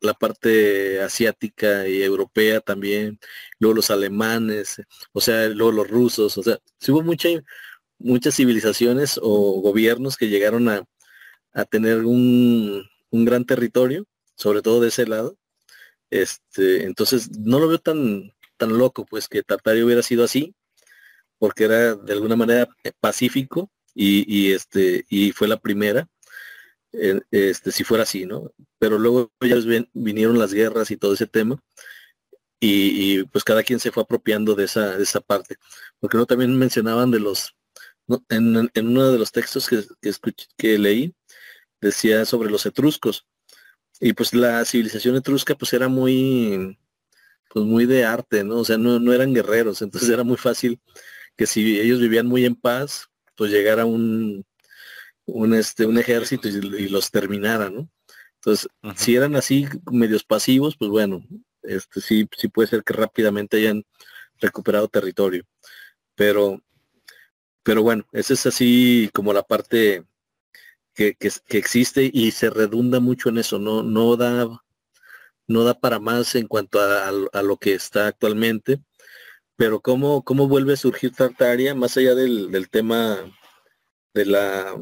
[0.00, 3.18] la parte asiática y europea también,
[3.58, 7.28] luego los alemanes, o sea, luego los rusos, o sea, hubo mucha,
[7.98, 10.84] muchas civilizaciones o gobiernos que llegaron a,
[11.70, 14.06] tener un, gran territorio,
[14.36, 15.36] sobre todo de ese lado.
[16.10, 20.54] Este, entonces no lo veo tan, tan loco, pues que Tartaria hubiera sido así,
[21.38, 22.68] porque era de alguna manera
[23.00, 26.08] pacífico y, este, y fue la primera
[27.30, 28.52] este, si fuera así, ¿no?
[28.78, 29.56] Pero luego ya
[29.92, 31.60] vinieron las guerras y todo ese tema,
[32.60, 35.56] y, pues cada quien se fue apropiando de esa, de esa parte.
[36.00, 37.54] Porque no también mencionaban de los,
[38.28, 39.84] en, uno de los textos que,
[40.56, 41.14] que leí,
[41.80, 43.26] decía sobre los etruscos.
[44.00, 46.78] Y pues la civilización etrusca pues era muy,
[47.50, 48.58] pues muy de arte, ¿no?
[48.58, 50.80] O sea, no, no eran guerreros, entonces era muy fácil
[51.36, 54.44] que si ellos vivían muy en paz, pues llegara un,
[55.26, 57.88] un, este, un ejército y, los terminara, ¿no?
[58.36, 61.24] Entonces, si eran así medios pasivos, pues bueno,
[61.62, 63.84] este sí, sí puede ser que rápidamente hayan
[64.40, 65.44] recuperado territorio.
[66.14, 66.60] Pero,
[67.62, 70.04] pero bueno, esa es así como la parte
[70.98, 74.48] que, que, existe y se redunda mucho en eso, no, no da,
[75.46, 78.80] no da para más en cuanto a, a, lo que está actualmente.
[79.54, 83.18] Pero cómo, cómo vuelve a surgir Tartaria, más allá del, del tema
[84.12, 84.76] de la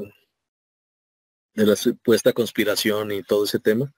[1.55, 3.93] de la supuesta conspiración y todo ese tema.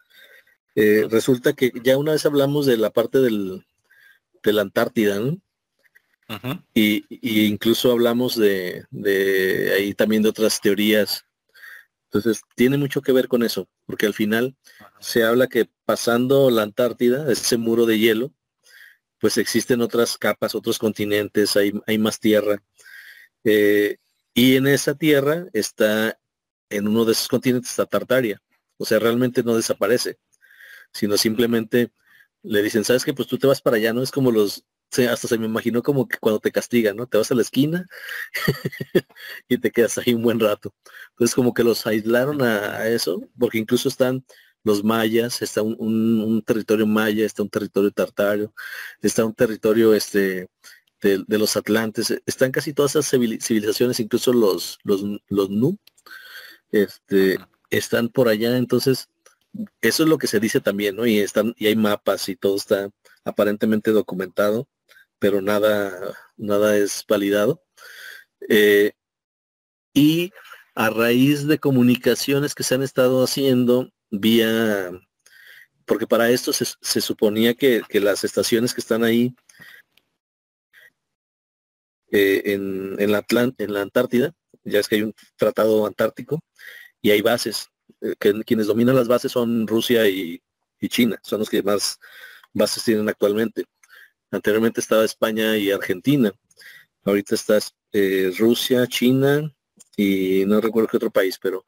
[0.74, 3.64] Eh, resulta que ya una vez hablamos de la parte del,
[4.42, 5.40] de la Antártida, ¿no?
[6.74, 7.04] y,
[7.46, 11.27] incluso hablamos de, de, ahí también de otras teorías.
[12.10, 14.56] Entonces, tiene mucho que ver con eso, porque al final
[14.98, 18.32] se habla que pasando la Antártida, ese muro de hielo,
[19.20, 22.62] pues existen otras capas, otros continentes, hay, hay más tierra.
[23.44, 23.98] Eh,
[24.32, 26.18] y en esa tierra está
[26.70, 28.40] en uno de esos continentes está Tartaria.
[28.78, 30.18] O sea, realmente no desaparece,
[30.92, 31.92] sino simplemente
[32.42, 33.12] le dicen, ¿sabes qué?
[33.12, 34.02] Pues tú te vas para allá, ¿no?
[34.02, 34.64] Es como los,
[35.10, 37.06] hasta se me imaginó como que cuando te castigan, ¿no?
[37.06, 37.86] Te vas a la esquina
[39.48, 40.74] y te quedas ahí un buen rato.
[41.10, 44.24] Entonces como que los aislaron a, eso, porque incluso están
[44.64, 48.54] los mayas, está un, territorio maya, está un territorio tartario,
[49.02, 50.48] está un territorio este
[51.00, 55.78] de, los atlantes, están casi todas esas civilizaciones, incluso los, los, los nu,
[56.72, 57.38] este,
[57.70, 59.08] están por allá, entonces
[59.80, 61.06] eso es lo que se dice también, ¿no?
[61.06, 62.90] Y están, y hay mapas y todo está
[63.24, 64.68] aparentemente documentado,
[65.18, 67.62] pero nada, nada es validado.
[68.48, 68.92] Eh,
[69.94, 70.32] y
[70.74, 74.90] a raíz de comunicaciones que se han estado haciendo vía,
[75.86, 79.34] porque para esto se, suponía que, las estaciones que están ahí
[82.12, 83.24] eh, en, en, la
[83.58, 86.40] en la Antártida, ya es que hay un tratado antártico
[87.00, 87.70] y hay bases.
[88.00, 90.40] Eh, que, quienes dominan las bases son Rusia y,
[90.88, 91.98] China, son los que más
[92.52, 93.64] bases tienen actualmente.
[94.30, 96.32] Anteriormente estaba España y Argentina.
[97.04, 97.58] Ahorita está
[97.92, 99.52] eh, Rusia, China
[99.96, 101.64] y no recuerdo qué otro país, pero,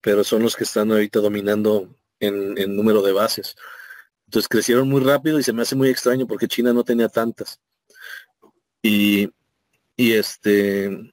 [0.00, 3.56] pero son los que están ahorita dominando en, en número de bases.
[4.26, 7.60] Entonces crecieron muy rápido y se me hace muy extraño porque China no tenía tantas.
[8.82, 9.28] Y,
[9.96, 11.12] y este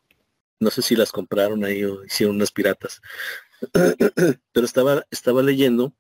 [0.60, 3.02] no sé si las compraron ahí o hicieron unas piratas.
[3.72, 5.94] Pero estaba, estaba leyendo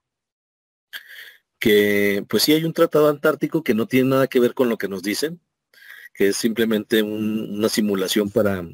[1.59, 4.77] que pues sí hay un tratado antártico que no tiene nada que ver con lo
[4.77, 5.41] que nos dicen,
[6.13, 8.65] que es simplemente una simulación para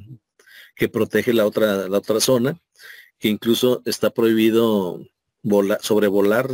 [0.76, 2.60] que protege la otra, la otra zona,
[3.20, 5.00] que incluso está prohibido
[5.44, 6.50] volar, sobrevolar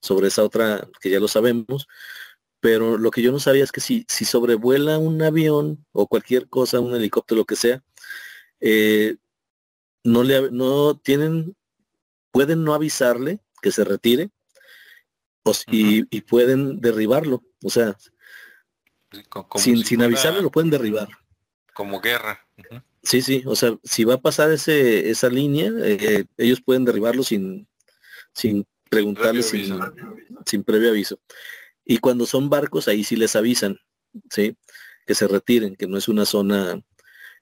[0.00, 1.88] sobre esa otra, que ya lo sabemos,
[2.60, 6.48] pero lo que yo no sabía es que si, si sobrevuela un avión o cualquier
[6.48, 7.82] cosa, un helicóptero, lo que sea,
[8.60, 9.16] eh,
[10.04, 11.56] no le no tienen,
[12.30, 14.30] pueden no avisarle que se retire
[15.44, 17.42] o, y, pueden derribarlo.
[17.62, 17.96] O sea,
[19.56, 21.08] sin, sin avisarle lo pueden derribar.
[21.74, 22.46] Como guerra.
[23.02, 27.24] Sí, sí, o sea, si va a pasar ese, esa línea, eh, ellos pueden derribarlo
[27.24, 27.66] sin,
[28.32, 29.80] sin preguntarle, sin,
[30.46, 31.18] sin, previo aviso.
[31.84, 33.78] Y cuando son barcos, ahí sí les avisan,
[34.30, 34.56] ¿sí?
[35.06, 36.80] Que se retiren, que no es una zona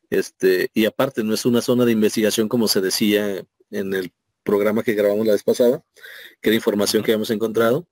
[0.09, 4.83] Este, y aparte no es una zona de investigación como se decía en el programa
[4.83, 5.83] que grabamos la vez pasada,
[6.41, 7.87] que era información que habíamos encontrado.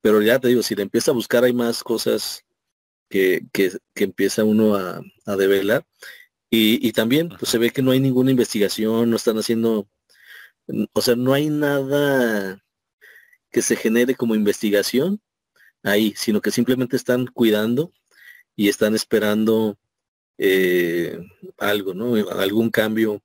[0.00, 2.44] Pero ya te digo, si le empieza a buscar hay más cosas
[3.08, 5.86] que, que, empieza uno a, a develar.
[6.50, 9.88] Y, y también pues, se ve que no hay ninguna investigación, no están haciendo,
[10.92, 12.62] o sea, no hay nada
[13.50, 15.20] que se genere como investigación
[15.82, 17.92] ahí, sino que simplemente están cuidando
[18.56, 19.78] y están esperando
[20.38, 21.18] eh,
[21.58, 22.14] algo, ¿no?
[22.30, 23.22] Algún cambio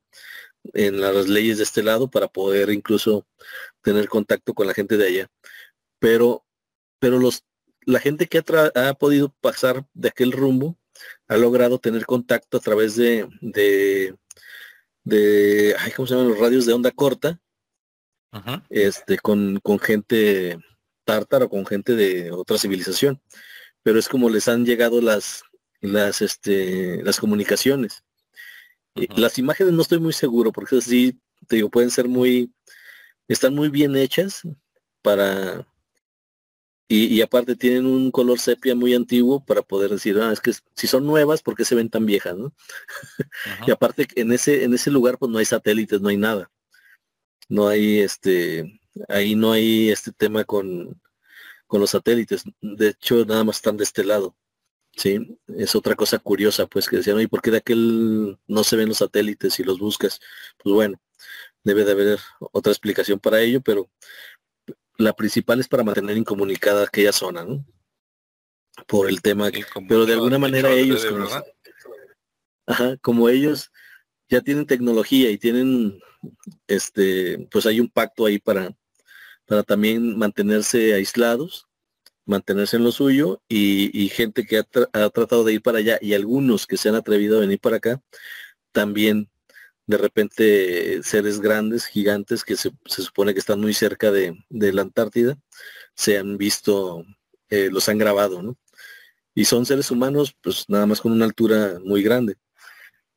[0.74, 3.26] en las leyes de este lado para poder incluso
[3.82, 5.32] tener contacto con la gente de allá.
[6.00, 6.46] Pero,
[7.00, 7.44] pero los,
[7.86, 10.78] la gente que ha, ha podido pasar de aquel rumbo
[11.28, 14.16] ha logrado tener contacto a través de, de,
[15.04, 17.40] de ay, ¿cómo se llaman los radios de onda corta?
[18.70, 20.58] Este, con, con gente
[21.06, 23.22] tártara o con gente de otra civilización.
[23.84, 25.44] Pero es como les han llegado las,
[25.82, 28.04] las, este, las comunicaciones.
[28.96, 32.54] Las imágenes no estoy muy seguro, porque sí, te digo, pueden ser muy,
[33.28, 34.44] están muy bien hechas
[35.02, 35.66] para,
[36.96, 40.86] y, aparte tienen un color sepia muy antiguo para poder decir, ah, es que si
[40.86, 42.38] son nuevas, ¿por qué se ven tan viejas?
[42.38, 42.54] ¿no?
[43.68, 46.52] y aparte en ese, en ese lugar pues no hay satélites, no hay nada.
[47.50, 48.80] No hay este,
[49.10, 51.02] ahí no hay este tema con,
[51.68, 52.44] con los satélites.
[52.62, 54.36] De hecho, nada más están de este lado.
[54.96, 58.76] Sí, es otra cosa curiosa, pues que decían, ¿y por qué de aquel no se
[58.76, 60.20] ven los satélites y los buscas?
[60.64, 61.02] Pues bueno,
[61.64, 63.90] debe de haber otra explicación para ello, pero
[64.98, 67.66] la principal es para mantener incomunicada aquella zona, ¿no?
[68.88, 69.50] Por el tema,
[69.88, 71.28] pero de alguna manera ellos, como,
[72.66, 73.72] ajá, como ellos
[74.30, 76.00] ya tienen tecnología y tienen,
[76.68, 78.76] este, pues hay un pacto ahí para,
[79.46, 81.68] para también mantenerse aislados,
[82.26, 84.64] mantenerse en lo suyo y, gente que ha,
[85.10, 88.02] tratado de ir para allá y algunos que se han atrevido a venir para acá,
[88.72, 89.30] también
[89.86, 95.38] de repente seres grandes, gigantes, que se, supone que están muy cerca de, la Antártida,
[95.96, 97.04] se han visto,
[97.50, 98.58] eh, los han grabado, ¿no?
[99.36, 102.38] Y son seres humanos, pues nada más con una altura muy grande.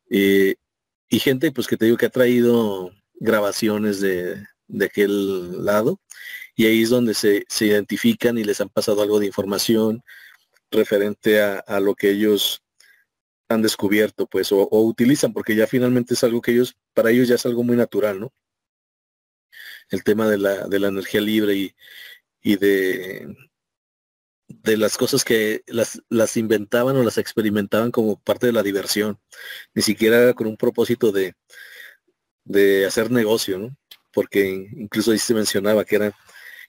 [0.08, 6.00] y gente, pues que te digo que ha traído grabaciones de, de aquel lado,
[6.56, 10.02] y ahí es donde se, se, identifican y les han pasado algo de información
[10.70, 12.62] referente a, a lo que ellos
[13.48, 17.36] han descubierto, pues, o, utilizan, porque ya finalmente es algo que ellos, para ellos ya
[17.36, 18.32] es algo muy natural, ¿no?
[19.90, 21.74] El tema de la, de la energía libre y,
[22.42, 23.36] y de,
[24.48, 29.20] de las cosas que las, las inventaban o las experimentaban como parte de la diversión,
[29.74, 31.34] ni siquiera con un propósito de,
[32.44, 33.76] de hacer negocio, ¿no?
[34.12, 36.14] Porque incluso ahí se mencionaba que eran,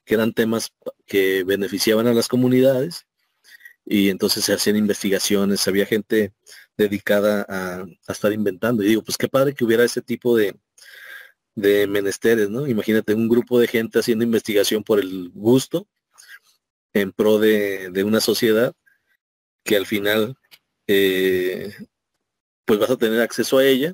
[0.07, 0.73] que eran temas
[1.05, 3.05] que beneficiaban a las comunidades
[3.85, 6.33] y entonces se hacían investigaciones, había gente
[6.77, 8.83] dedicada a, estar inventando.
[8.83, 10.55] Y digo, pues qué padre que hubiera ese tipo de,
[11.55, 12.67] de menesteres, ¿no?
[12.67, 15.87] Imagínate un grupo de gente haciendo investigación por el gusto
[16.93, 18.73] en pro de, una sociedad
[19.65, 20.37] que al final
[20.87, 21.75] eh,
[22.63, 23.93] pues vas a tener acceso a ella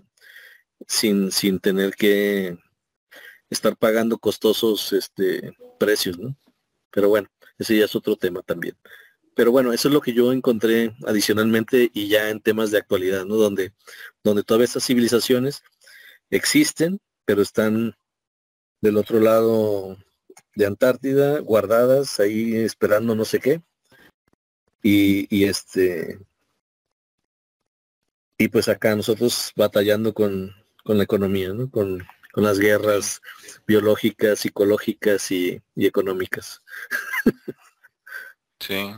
[0.87, 2.57] sin, sin tener que
[3.53, 6.35] estar pagando costosos este, precios, ¿no?
[6.91, 8.75] Pero bueno, ese ya es otro tema también
[9.35, 13.25] pero bueno, eso es lo que yo encontré adicionalmente y ya en temas de actualidad,
[13.25, 13.35] ¿no?
[13.35, 13.73] Donde,
[14.23, 15.63] donde todas estas civilizaciones
[16.29, 17.95] existen, pero están
[18.81, 19.97] del otro lado
[20.55, 23.61] de Antártida, guardadas ahí esperando no sé qué.
[24.83, 26.19] Y, y este
[28.37, 30.51] y pues acá nosotros batallando con,
[30.83, 31.69] con la economía, ¿no?
[31.69, 33.21] Con, con las guerras
[33.65, 36.61] biológicas, psicológicas y, y económicas.
[38.59, 38.93] Sí,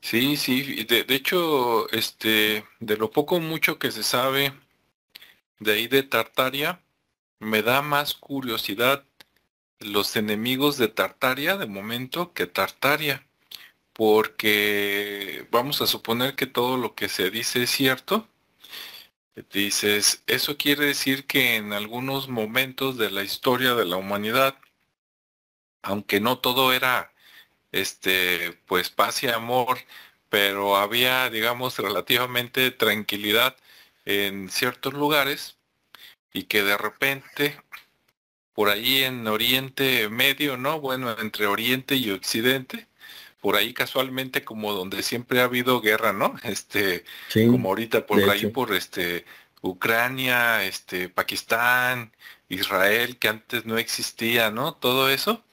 [0.00, 4.52] Sí, sí, de, de hecho, este, de lo poco mucho que se sabe
[5.60, 6.82] de ahí de Tartaria,
[7.38, 9.06] me da más curiosidad
[9.80, 13.26] los enemigos de Tartaria de momento que Tartaria,
[13.94, 18.28] porque vamos a suponer que todo lo que se dice es cierto.
[19.50, 24.58] Dices, eso quiere decir que en algunos momentos de la historia de la humanidad,
[25.82, 27.12] aunque no todo era
[27.72, 29.78] este, pues paz y amor,
[30.28, 33.56] pero había, digamos, relativamente tranquilidad
[34.04, 35.58] en ciertos lugares
[36.32, 37.62] y que de repente
[38.54, 40.80] por ahí en Oriente Medio, ¿no?
[40.80, 42.88] Bueno, entre Oriente y Occidente,
[43.42, 46.34] por ahí casualmente como donde siempre ha habido guerra, ¿no?
[46.44, 49.26] Este, como ahorita por ahí por este
[49.62, 52.12] Ucrania, este Pakistán,
[52.48, 54.74] Israel, que antes no existía, ¿no?
[54.74, 55.44] Todo eso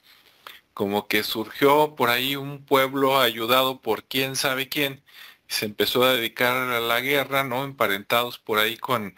[0.74, 5.02] como que surgió por ahí un pueblo ayudado por quién sabe quién,
[5.48, 7.64] se empezó a dedicar a la guerra, ¿no?
[7.64, 9.14] Emparentados por ahí con,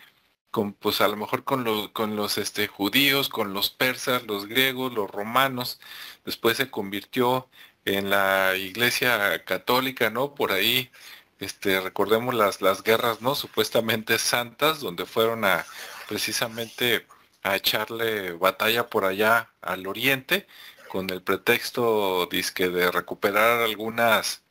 [0.50, 4.46] con pues a lo mejor con los, con los este, judíos, con los persas, los
[4.46, 5.80] griegos, los romanos.
[6.24, 7.48] Después se convirtió
[7.84, 10.34] en la iglesia católica, ¿no?
[10.34, 10.90] Por ahí,
[11.40, 13.34] este, recordemos las, las guerras, ¿no?
[13.34, 15.66] Supuestamente santas, donde fueron a
[16.08, 17.06] precisamente
[17.42, 20.46] a echarle batalla por allá al oriente,
[20.88, 24.42] con el pretexto disque de recuperar algunas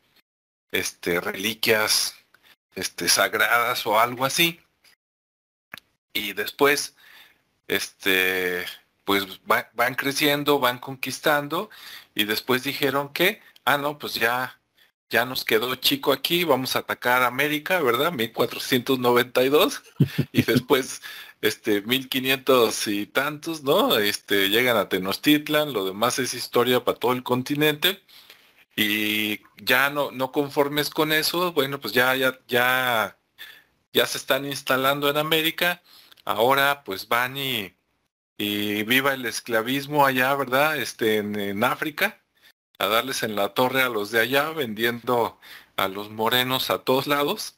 [0.72, 2.16] este, reliquias
[2.76, 4.60] este, sagradas o algo así.
[6.14, 6.96] Y después,
[7.68, 8.66] este,
[9.06, 11.70] pues van creciendo, van conquistando
[12.16, 14.60] y después dijeron que, ah, no, pues ya,
[15.10, 18.12] ya nos quedó chico aquí, vamos a atacar América, ¿verdad?
[18.12, 19.84] 1492
[20.32, 21.02] y después
[21.42, 23.98] este 1500 y tantos, ¿no?
[23.98, 28.02] Este llegan a Tenochtitlan, lo demás es historia para todo el continente
[28.76, 33.18] y ya no no conformes con eso, bueno, pues ya ya ya
[33.94, 35.84] ya se están instalando en América,
[36.26, 37.76] ahora pues van y
[38.42, 40.78] y viva el esclavismo allá, ¿verdad?
[40.78, 42.20] Este, en, África,
[42.80, 45.40] a darles en la torre a los de allá, vendiendo
[45.78, 47.56] a los morenos a todos lados.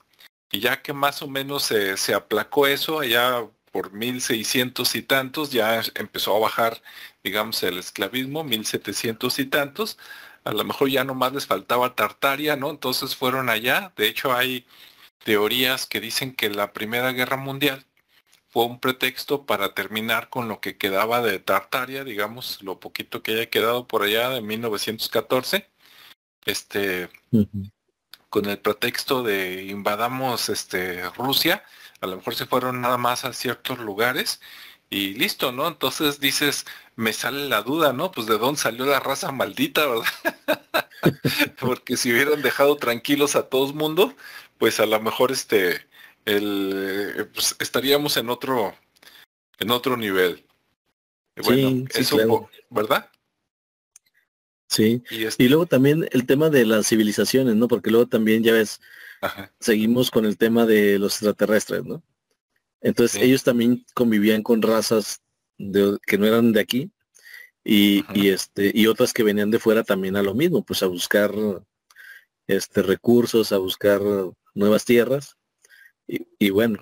[0.52, 5.52] Y ya que más o menos se, se aplacó eso, allá por 1600 y tantos,
[5.52, 6.82] ya empezó a bajar,
[7.24, 9.98] digamos, el esclavismo, 1700 y tantos.
[10.44, 12.70] A lo mejor ya nomás les faltaba Tartaria, ¿no?
[12.70, 13.94] Entonces fueron allá.
[13.96, 14.68] De hecho, hay
[15.24, 17.86] teorías que dicen que la Primera Guerra Mundial
[18.54, 23.32] fue un pretexto para terminar con lo que quedaba de Tartaria, digamos, lo poquito que
[23.34, 25.72] haya quedado por allá de 1914,
[26.46, 27.10] este,
[28.30, 31.64] con el pretexto de invadamos este, Rusia,
[32.00, 34.40] a lo mejor se fueron nada más a ciertos lugares
[34.92, 35.68] y listo, ¿no?
[35.68, 38.12] Entonces dices, me sale la duda, ¿no?
[38.12, 40.90] Pues de dónde salió la raza maldita, ¿verdad?
[41.60, 44.16] Porque si hubieran dejado tranquilos a todos mundo,
[44.60, 45.88] pues a lo mejor este
[46.26, 48.74] el, eh, pues, estaríamos en otro,
[49.60, 50.46] en otro nivel.
[51.44, 53.10] Bueno, eso, ¿verdad?
[54.68, 55.04] Sí.
[55.38, 57.68] Y, luego también el tema de las civilizaciones, ¿no?
[57.68, 58.82] Porque luego también ya ves,
[59.60, 62.04] seguimos con el tema de los extraterrestres, ¿no?
[62.82, 65.22] Entonces ellos también convivían con razas
[65.58, 66.92] de, que no eran de aquí
[67.64, 70.88] y, y, este y otras que venían de fuera también a lo mismo, pues a
[70.88, 71.32] buscar
[72.48, 74.02] este recursos, a buscar
[74.54, 75.38] nuevas tierras
[76.08, 76.80] y, bueno,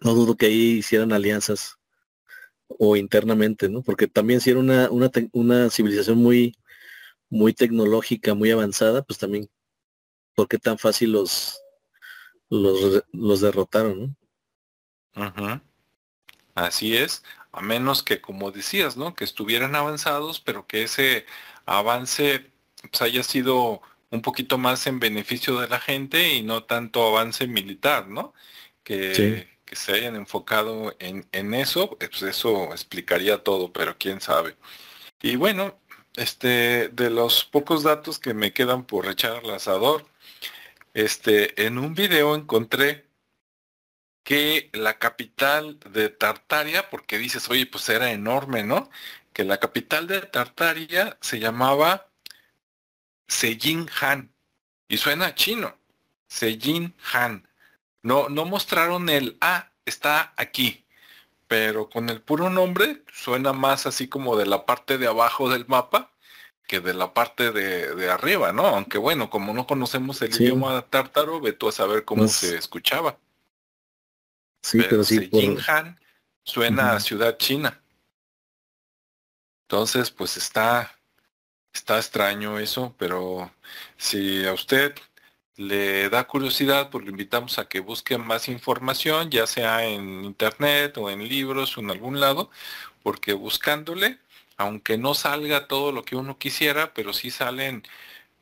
[0.00, 1.78] no dudo que ahí hicieran alianzas
[2.68, 3.82] o internamente, ¿no?
[3.82, 6.56] Porque también si era una, una, una civilización muy,
[7.28, 9.50] muy tecnológica, muy avanzada, pues también,
[10.34, 11.60] ¿por qué tan fácil los,
[12.48, 14.16] los, los derrotaron,
[15.14, 15.62] ¿no?
[16.54, 19.14] Así es, a menos que, como decías, ¿no?
[19.14, 21.26] Que estuvieran avanzados, pero que ese
[21.66, 22.50] avance
[22.90, 23.82] pues, haya sido
[24.12, 28.34] un poquito más en beneficio de la gente y no tanto avance militar, ¿no?
[28.84, 34.56] Que, que se hayan enfocado en, en eso, pues eso explicaría todo, pero quién sabe.
[35.22, 35.78] Y bueno,
[36.16, 40.06] este, de los pocos datos que me quedan por echar al asador,
[40.94, 43.06] este, en un video encontré
[44.24, 48.90] que la capital de Tartaria, porque dices, oye, pues era enorme, ¿no?
[49.32, 52.11] Que la capital de Tartaria se llamaba
[53.28, 54.32] Sejin Han.
[54.88, 55.76] Y suena chino.
[56.28, 57.48] Sejin Han.
[58.02, 60.84] No, no mostraron el ah, está aquí.
[61.48, 65.66] Pero con el puro nombre suena más así como de la parte de abajo del
[65.66, 66.12] mapa
[66.66, 68.64] que de la parte de, arriba, ¿no?
[68.64, 73.18] Aunque bueno, como no conocemos el idioma tártaro, ve tú a saber cómo se escuchaba.
[74.62, 75.28] Sí, pero, sí.
[75.68, 76.00] Han
[76.44, 77.82] suena a ciudad china.
[79.66, 80.98] Entonces, pues está,
[81.72, 83.50] Está extraño eso, pero
[83.96, 84.94] si a usted
[85.56, 90.96] le da curiosidad, pues lo invitamos a que busque más información, ya sea en internet
[90.98, 92.50] o en libros o en algún lado,
[93.02, 94.18] porque buscándole,
[94.56, 97.82] aunque no salga todo lo que uno quisiera, pero sí salen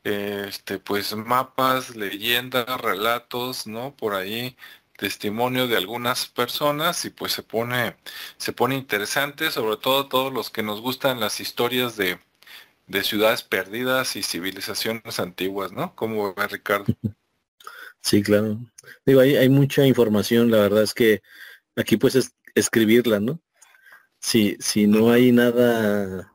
[0.04, 3.94] este pues mapas, leyendas, relatos, ¿no?
[3.96, 4.56] Por ahí
[4.96, 7.96] testimonio de algunas personas y pues se pone
[8.38, 12.18] se pone interesante, sobre todo todos los que nos gustan las historias de
[12.90, 15.94] de ciudades perdidas y civilizaciones antiguas, ¿no?
[15.94, 16.86] ¿Cómo va Ricardo?
[18.02, 18.58] Sí, claro.
[19.04, 21.20] Digo, hay, hay mucha información, la verdad es que
[21.76, 23.42] aquí puedes escribirla, ¿no?
[24.18, 26.32] Si, si no hay nada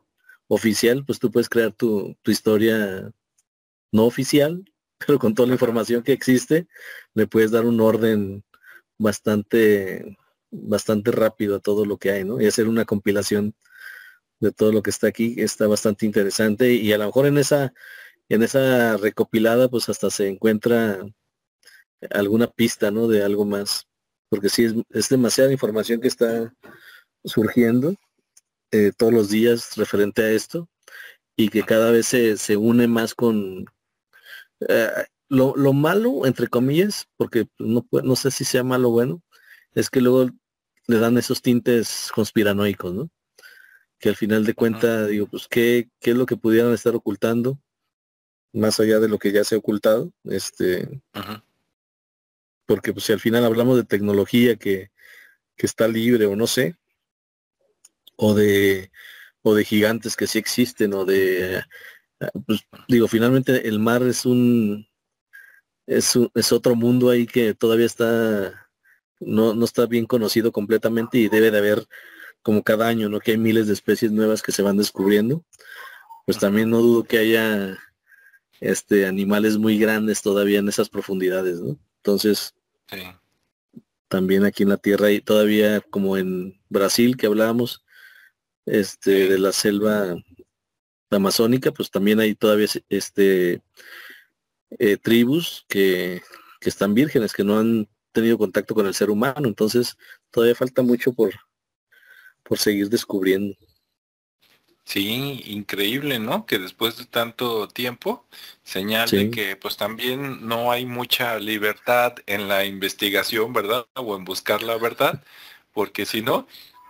[0.48, 3.12] oficial, pues tú puedes crear tu, tu historia
[3.92, 4.64] no oficial,
[5.08, 6.68] pero con toda la información que existe,
[7.16, 8.44] le puedes dar un orden
[9.00, 10.16] bastante,
[10.52, 12.40] bastante rápido a todo lo que hay, ¿no?
[12.40, 13.56] Y hacer una compilación
[14.40, 17.74] de todo lo que está aquí está bastante interesante y a lo mejor en esa
[18.30, 21.06] en esa recopilada pues hasta se encuentra
[22.12, 23.08] alguna pista, ¿no?
[23.08, 23.88] De algo más.
[24.30, 26.54] Porque sí, es, demasiada información que está
[27.24, 27.96] surgiendo
[28.72, 30.70] eh, todos los días referente a esto
[31.36, 33.66] y que cada vez se, une más con
[34.68, 34.90] eh,
[35.30, 39.22] lo, lo, malo, entre comillas, porque no, no sé si sea malo o bueno,
[39.74, 40.30] es que luego
[40.88, 43.10] le dan esos tintes conspiranoicos, ¿no?
[44.06, 47.58] Que al final de cuentas, digo, pues, ¿qué, ¿qué es lo que pudieran estar ocultando?
[48.54, 50.14] Más allá de lo que ya se ha ocultado.
[50.26, 51.02] Este,
[52.68, 54.92] porque pues si al final hablamos de tecnología que,
[55.58, 56.76] que está libre o no sé,
[58.16, 58.92] o de
[59.42, 61.64] o de gigantes que sí existen o de
[62.46, 64.88] pues digo finalmente el mar es un
[65.88, 68.70] es, es otro mundo ahí que todavía está
[69.20, 71.88] no, no está bien conocido completamente y debe de haber
[72.46, 75.44] como cada año no que hay miles de especies nuevas que se van descubriendo.
[76.28, 77.76] Pues también no dudo que haya
[78.62, 82.54] este animales muy grandes todavía en esas profundidades no entonces
[84.08, 87.84] también aquí en la tierra y todavía como en Brasil que hablábamos,
[88.66, 90.16] este, de la selva
[91.10, 93.62] amazónica, pues también hay todavía este
[94.80, 96.22] eh, tribus que,
[96.60, 99.48] que están vírgenes, que no han tenido contacto con el ser humano.
[99.48, 99.98] Entonces
[100.32, 101.34] todavía falta mucho por,
[102.46, 103.56] por seguir descubriendo.
[104.86, 106.46] Sí, increíble, ¿no?
[106.46, 108.28] Que después de tanto tiempo
[108.64, 113.88] señale que pues también no hay mucha libertad en la investigación, ¿verdad?
[113.96, 115.24] O en buscar la verdad,
[115.74, 116.48] porque si no,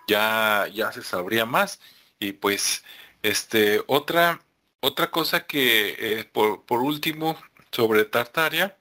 [0.07, 1.79] ya, ya se sabría más.
[2.19, 2.83] Y pues,
[3.23, 4.41] este, otra,
[4.81, 7.37] otra cosa que, eh, por, por, último,
[7.71, 8.77] sobre Tartaria,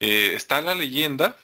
[0.00, 1.36] eh, está la leyenda,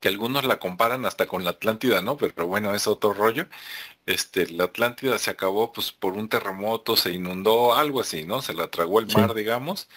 [0.00, 2.16] que algunos la comparan hasta con la Atlántida, ¿no?
[2.16, 3.46] Pero, pero bueno, es otro rollo,
[4.06, 8.42] este, la Atlántida se acabó pues por un terremoto, se inundó, algo así, ¿no?
[8.42, 9.88] Se la tragó el mar, digamos.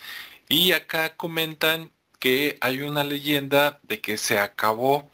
[0.49, 5.09] Y acá comentan que hay una leyenda de que se acabó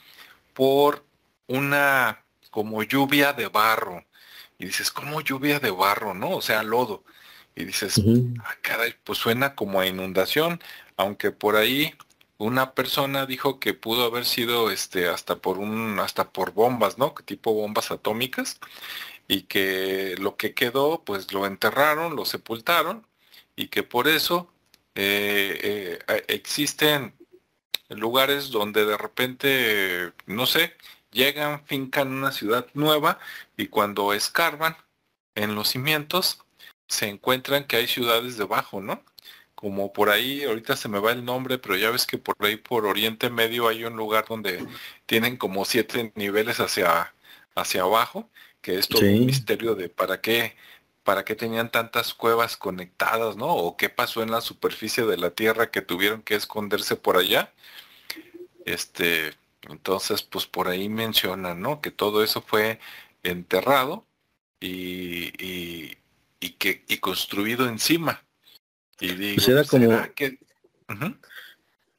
[0.53, 1.05] por
[1.47, 4.05] una como lluvia de barro.
[4.57, 6.31] Y dices, ¿cómo lluvia de barro, no?
[6.31, 7.03] O sea, lodo.
[7.55, 8.01] Y dices,
[8.39, 8.55] ah,
[9.03, 10.61] pues suena como a inundación,
[10.97, 11.93] aunque por ahí
[12.39, 17.13] una persona dijo que pudo haber sido este hasta por un hasta por bombas, ¿no?
[17.25, 18.59] Tipo bombas atómicas
[19.27, 23.05] y que lo que quedó pues lo enterraron, lo sepultaron
[23.55, 24.51] y que por eso
[24.95, 27.13] eh, eh, existen
[27.89, 30.75] lugares donde de repente, no sé,
[31.11, 33.19] llegan, fincan una ciudad nueva
[33.57, 34.77] y cuando escarban
[35.35, 36.39] en los cimientos
[36.87, 39.03] se encuentran que hay ciudades debajo, ¿no?
[39.59, 42.55] Como por ahí, ahorita se me va el nombre, pero ya ves que por ahí
[42.55, 44.65] por Oriente Medio hay un lugar donde
[45.05, 47.13] tienen como siete niveles hacia,
[47.55, 48.29] hacia abajo,
[48.61, 50.55] que es todo un misterio de para qué,
[51.03, 53.53] para qué tenían tantas cuevas conectadas, ¿no?
[53.53, 57.53] O qué pasó en la superficie de la Tierra que tuvieron que esconderse por allá.
[58.63, 59.33] Este,
[59.63, 61.81] entonces, pues por ahí mencionan, ¿no?
[61.81, 62.79] Que todo eso fue
[63.23, 64.05] enterrado
[64.61, 65.97] y, y,
[66.39, 68.23] y que y construido encima
[68.99, 69.89] pues era como,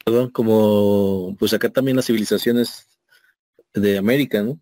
[0.05, 2.87] perdón, como, pues acá también las civilizaciones
[3.73, 4.61] de América, ¿no?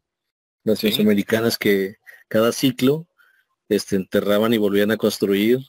[0.62, 1.97] Las americanas que
[2.28, 3.09] cada ciclo
[3.68, 5.61] este, enterraban y volvían a construir.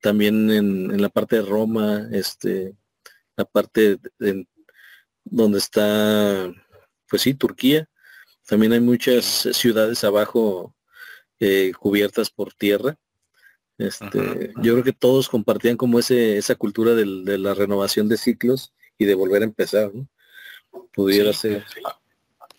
[0.00, 2.74] También en, la parte de Roma, este,
[3.36, 3.98] la parte
[5.24, 6.50] donde está,
[7.08, 7.88] pues sí, Turquía.
[8.46, 10.74] También hay muchas ciudades abajo
[11.40, 12.96] eh, cubiertas por tierra
[13.78, 18.72] este, yo creo que todos compartían como ese, esa cultura de la renovación de ciclos
[18.98, 20.08] y de volver a empezar, ¿no?
[20.94, 21.64] Pudiera ser.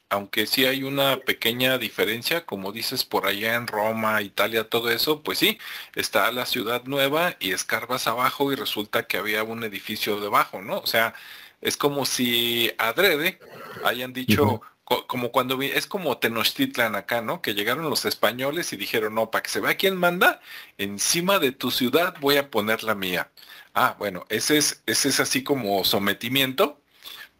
[0.09, 5.21] Aunque sí hay una pequeña diferencia, como dices, por allá en Roma, Italia, todo eso,
[5.21, 5.57] pues sí,
[5.95, 10.77] está la ciudad nueva y escarbas abajo y resulta que había un edificio debajo, ¿no?
[10.79, 11.13] O sea,
[11.59, 13.39] es como si adrede
[13.83, 14.61] hayan dicho,
[15.07, 17.41] como cuando vi, es como Tenochtitlan acá, ¿no?
[17.41, 20.41] Que llegaron los españoles y dijeron, no, para que se vea quién manda,
[20.77, 23.31] encima de tu ciudad voy a poner la mía.
[23.73, 26.81] Ah, bueno, ese es, ese es así como sometimiento,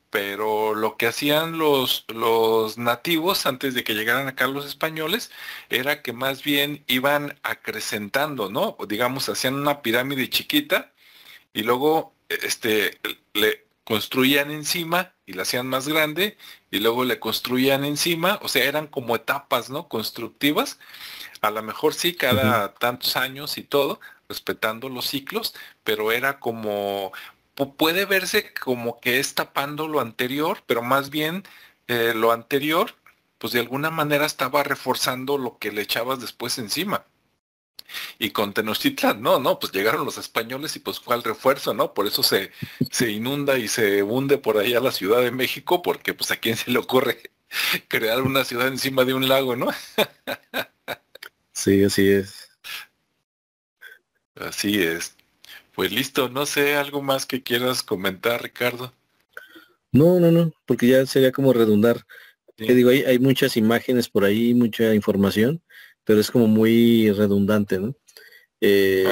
[0.09, 5.31] pero lo que hacían los, los nativos antes de que llegaran acá los españoles
[5.69, 8.77] era que más bien iban acrecentando, ¿no?
[8.87, 10.93] Digamos, hacían una pirámide chiquita
[11.53, 12.99] y luego este,
[13.33, 16.37] le, construían encima y la hacían más grande
[16.71, 19.87] y luego le construían encima, o sea, eran como etapas, ¿no?
[19.87, 20.77] Constructivas.
[21.39, 27.13] A lo mejor sí, cada tantos años y todo, respetando los ciclos, pero era como,
[27.77, 31.43] puede verse como que es tapando lo anterior, pero más bien
[31.87, 32.93] eh, lo anterior,
[33.37, 37.05] pues de alguna manera estaba reforzando lo que le echabas después encima.
[38.19, 41.93] Y con Tenochtitlan, no, no, pues llegaron los españoles y pues fue al refuerzo, ¿no?
[41.93, 42.51] Por eso se,
[42.91, 46.37] se inunda y se hunde por ahí a la Ciudad de México, porque pues a
[46.37, 47.31] quién se le ocurre
[47.87, 49.67] crear una ciudad encima de un lago, ¿no?
[51.53, 52.49] sí, así es.
[54.35, 55.15] Así es.
[55.73, 58.93] Pues listo, no sé, algo más que quieras comentar, Ricardo.
[59.91, 62.05] No, no, no, porque ya sería como redundar.
[62.57, 65.61] digo, hay, hay muchas imágenes por ahí, mucha información,
[66.07, 67.95] pero es como muy redundante, ¿no?
[68.61, 69.05] Eh,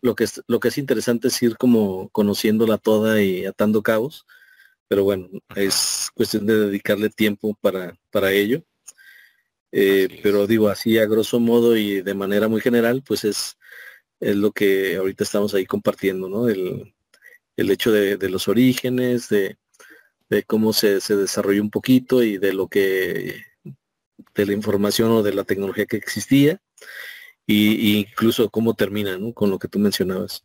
[0.00, 4.26] lo que es lo que es interesante es ir como conociéndola toda y atando cabos
[4.88, 8.64] pero bueno es cuestión de dedicarle tiempo para para ello.
[9.72, 13.58] Eh, pero digo así a grosso modo y de manera muy general pues es
[14.20, 16.94] es lo que ahorita estamos ahí compartiendo no el,
[17.56, 19.56] el hecho de, de, los orígenes de,
[20.30, 23.42] de cómo se, se desarrolló un poquito y de lo que
[24.34, 26.60] de la información o de la tecnología que existía
[27.46, 29.32] y, incluso cómo termina, ¿no?
[29.32, 30.44] Con lo que tú mencionabas.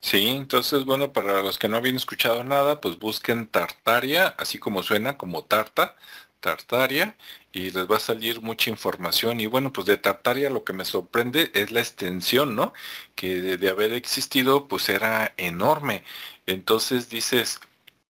[0.00, 4.82] Sí, entonces, bueno, para los que no habían escuchado nada, pues busquen Tartaria, así como
[4.82, 5.96] suena, como Tarta,
[6.40, 7.16] Tartaria,
[7.52, 9.40] y les va a salir mucha información.
[9.40, 12.72] Y bueno, pues de Tartaria lo que me sorprende es la extensión, ¿no?
[13.14, 16.04] Que de, haber existido, pues era enorme.
[16.46, 17.60] Entonces dices,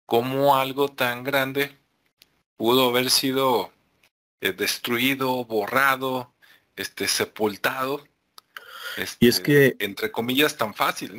[0.05, 1.77] ¿cómo algo tan grande
[2.57, 3.71] pudo haber sido
[4.41, 6.33] eh, destruido, borrado,
[6.75, 8.03] este, sepultado.
[9.19, 9.67] y es que...
[9.67, 11.15] Este, entre comillas, tan fácil.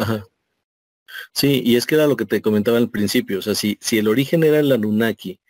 [1.33, 3.39] Sí, y es que era lo que te comentaba al principio.
[3.39, 5.41] O sea, si, si el origen era el Anunnaki,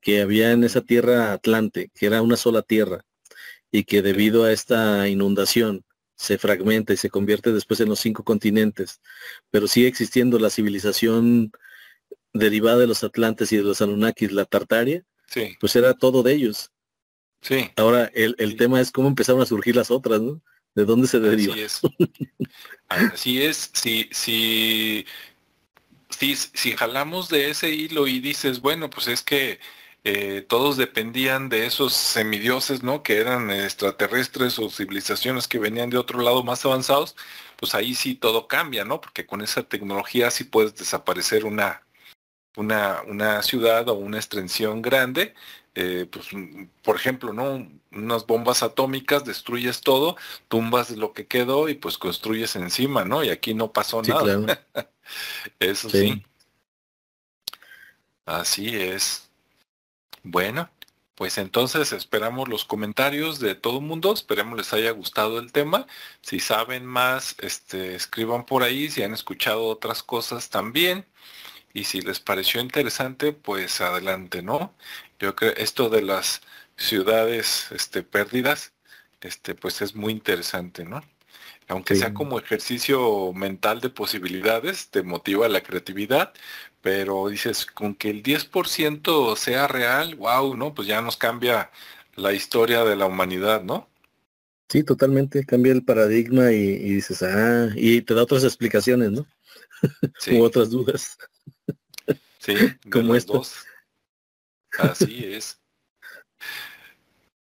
[0.00, 3.04] que había en esa tierra Atlante, que era una sola tierra,
[3.70, 8.24] y que debido a esta inundación se fragmenta y se convierte después en los cinco
[8.24, 9.00] continentes,
[9.50, 11.52] pero sigue existiendo la civilización
[12.32, 15.56] derivada de los Atlantes y de los Anunnakis, la Tartaria, sí.
[15.60, 16.70] pues era todo de ellos.
[17.46, 17.70] Sí.
[17.76, 20.40] Ahora, el, el tema es cómo empezaron a surgir las otras, ¿no?
[20.74, 21.54] ¿De dónde se deriva?
[21.54, 21.80] Así es.
[22.88, 23.70] Así es.
[23.72, 25.06] Si, si,
[26.10, 29.60] si, si jalamos de ese hilo y dices, bueno, pues es que
[30.02, 33.04] eh, todos dependían de esos semidioses, ¿no?
[33.04, 37.14] Que eran extraterrestres o civilizaciones que venían de otro lado más avanzados,
[37.56, 39.00] pues ahí sí todo cambia, ¿no?
[39.00, 41.86] Porque con esa tecnología sí puedes desaparecer una,
[42.56, 45.32] una, una ciudad o una extensión grande
[45.78, 46.28] eh, pues,
[46.82, 47.68] por ejemplo, ¿no?
[47.92, 50.16] Unas bombas atómicas, destruyes todo,
[50.48, 53.22] tumbas lo que quedó y pues construyes encima, ¿no?
[53.22, 54.64] Y aquí no pasó nada.
[55.60, 56.24] Eso sí.
[58.24, 59.28] Así es.
[60.22, 60.70] Bueno,
[61.14, 65.86] pues entonces esperamos los comentarios de todo el mundo, esperemos les haya gustado el tema.
[66.22, 71.04] Si saben más, este, escriban por ahí, si han escuchado otras cosas también.
[71.74, 74.74] Y si les pareció interesante, pues adelante, ¿no?
[75.18, 76.42] Yo creo esto de las
[76.76, 78.72] ciudades este, perdidas,
[79.20, 81.02] este, pues es muy interesante, ¿no?
[81.68, 86.32] Aunque sea como ejercicio mental de posibilidades, te motiva la creatividad,
[86.80, 90.74] pero dices, con que el 10% sea real, wow, ¿no?
[90.74, 91.72] Pues ya nos cambia
[92.14, 93.88] la historia de la humanidad, ¿no?
[94.68, 99.26] Sí, totalmente, cambia el paradigma y, dices, ah, y te da otras explicaciones, ¿no?
[100.20, 100.38] Sí.
[100.40, 101.18] otras dudas.
[102.38, 102.54] Sí,
[102.92, 103.64] como estos.
[104.78, 105.60] Así es.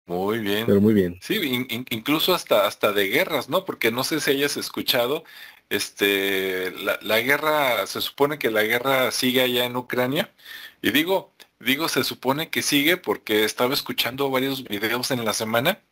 [0.07, 0.67] Muy bien.
[0.67, 1.19] Pero muy bien.
[1.21, 3.65] Sí, incluso hasta, hasta de guerras, ¿no?
[3.67, 5.23] Porque no sé si hayas escuchado,
[5.69, 10.33] este, la, la, guerra, se supone que la guerra sigue allá en Ucrania.
[10.81, 15.83] Y digo, digo, se supone que sigue porque estaba escuchando varios videos en la semana.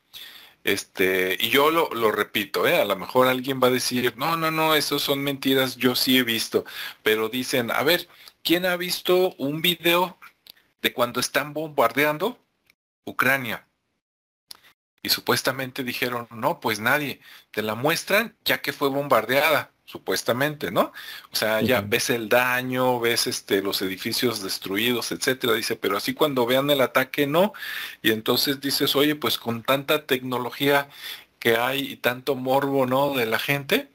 [0.64, 2.80] Este, y yo lo, lo repito, ¿eh?
[2.80, 6.18] a lo mejor alguien va a decir, no, no, no, eso son mentiras, yo sí
[6.18, 6.64] he visto.
[7.02, 8.08] Pero dicen, a ver,
[8.42, 10.18] ¿quién ha visto un video
[10.86, 12.38] de cuando están bombardeando
[13.04, 13.66] Ucrania.
[15.02, 17.18] Y supuestamente dijeron, no, pues nadie,
[17.50, 20.92] te la muestran ya que fue bombardeada, supuestamente, ¿no?
[21.32, 26.14] O sea, ya ves el daño, ves este, los edificios destruidos, etcétera, dice, pero así
[26.14, 27.52] cuando vean el ataque, no.
[28.00, 30.88] Y entonces dices, oye, pues con tanta tecnología
[31.40, 33.12] que hay y tanto morbo, ¿no?
[33.12, 33.90] De la gente,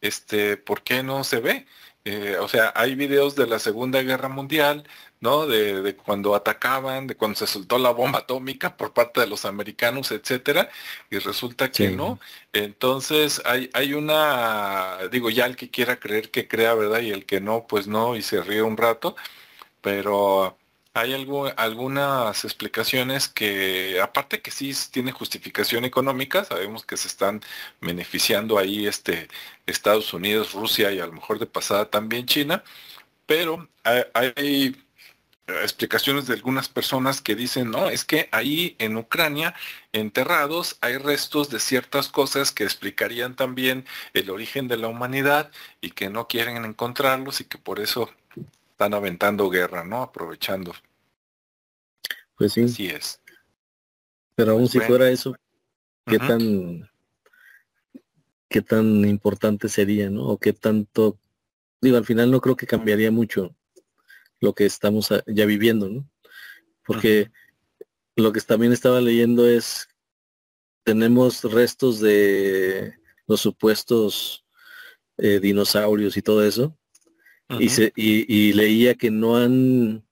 [0.00, 1.66] este, ¿por qué no se ve?
[2.06, 4.84] Eh, o sea, hay videos de la Segunda Guerra Mundial,
[5.26, 5.46] ¿no?
[5.46, 10.12] De, cuando atacaban, de cuando se soltó la bomba atómica por parte de los americanos,
[10.12, 10.70] etcétera,
[11.10, 12.20] y resulta que no.
[12.52, 17.00] Entonces hay, hay una, digo, ya el que quiera creer que crea, ¿verdad?
[17.00, 19.16] Y el que no, pues no, y se ríe un rato,
[19.80, 20.56] pero
[20.94, 27.42] hay algo, algunas explicaciones que, aparte que sí tiene justificación económica, sabemos que se están
[27.80, 29.28] beneficiando ahí este
[29.66, 32.62] Estados Unidos, Rusia y a lo mejor de pasada también China,
[33.26, 33.68] pero
[34.14, 34.76] hay
[35.46, 39.54] explicaciones de algunas personas que dicen, no, es que ahí en Ucrania,
[39.92, 45.90] enterrados, hay restos de ciertas cosas que explicarían también el origen de la humanidad y
[45.90, 48.10] que no quieren encontrarlos y que por eso
[48.70, 50.02] están aventando guerra, ¿no?
[50.02, 50.74] Aprovechando.
[52.36, 52.64] Pues sí.
[52.64, 53.20] Así es.
[54.34, 55.34] Pero aún pues si fuera eso,
[56.04, 56.90] ¿qué tan
[58.48, 60.24] qué tan importante sería, ¿no?
[60.24, 61.18] O qué tanto,
[61.80, 63.54] digo, al final no creo que cambiaría mucho
[64.40, 66.08] lo que estamos ya viviendo, ¿no?
[66.84, 67.30] Porque
[68.16, 69.88] lo que también estaba leyendo es,
[70.84, 72.94] tenemos restos de
[73.26, 74.44] los supuestos
[75.18, 76.76] eh, dinosaurios y todo eso,
[77.60, 80.04] y, se, y, leía que no han,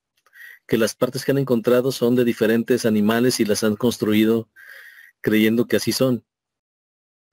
[0.67, 4.49] que las partes que han encontrado son de diferentes animales y las han construido
[5.21, 6.25] creyendo que así son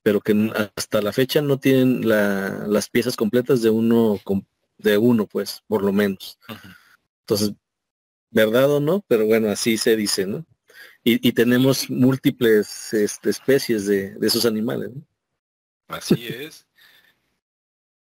[0.03, 4.19] pero que hasta la fecha no tienen las piezas completas de uno
[4.77, 6.39] de uno pues por lo menos
[7.31, 7.55] entonces
[8.29, 10.45] verdad o no pero bueno así se dice no
[11.03, 14.91] y, tenemos múltiples este, especies de, esos animales
[15.87, 16.67] así es.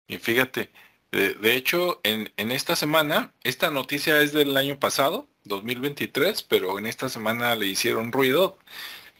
[0.06, 0.70] Y fíjate
[1.10, 6.86] de, hecho en, en esta semana esta noticia es del año pasado 2023 pero en
[6.86, 8.58] esta semana le hicieron ruido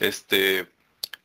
[0.00, 0.66] este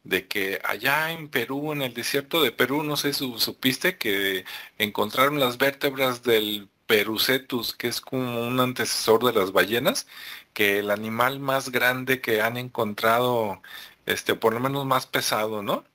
[0.04, 4.46] de que allá en Perú, en el desierto de Perú, no sé si supiste que
[4.78, 10.08] encontraron las vértebras del Perucetus, que es como un antecesor de las ballenas,
[10.54, 13.62] que el animal más grande que han encontrado,
[14.06, 15.86] este, por lo menos más pesado, ¿no?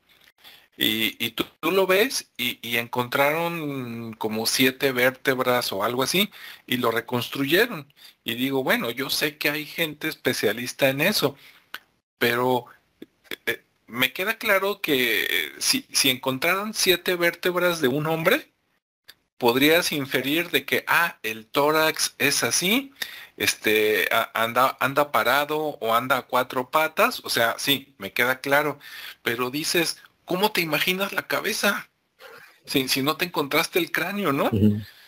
[0.77, 6.31] Y, tú, lo ves y, y, encontraron como siete vértebras o algo así
[6.67, 7.93] y lo reconstruyeron.
[8.25, 11.37] Y digo, bueno, yo sé que hay gente especialista en eso,
[12.19, 12.67] pero
[13.47, 16.21] eh, me queda claro que eh, si, si
[16.73, 18.52] siete vértebras de un hombre,
[19.43, 22.93] podrías inferir de que, ah, el tórax es así,
[23.37, 28.79] este, anda, anda parado o anda a cuatro patas, o sea, sí, me queda claro,
[29.25, 31.89] pero dices, ¿cómo te imaginas la cabeza?
[32.67, 34.49] Si, si no te encontraste el cráneo, ¿no?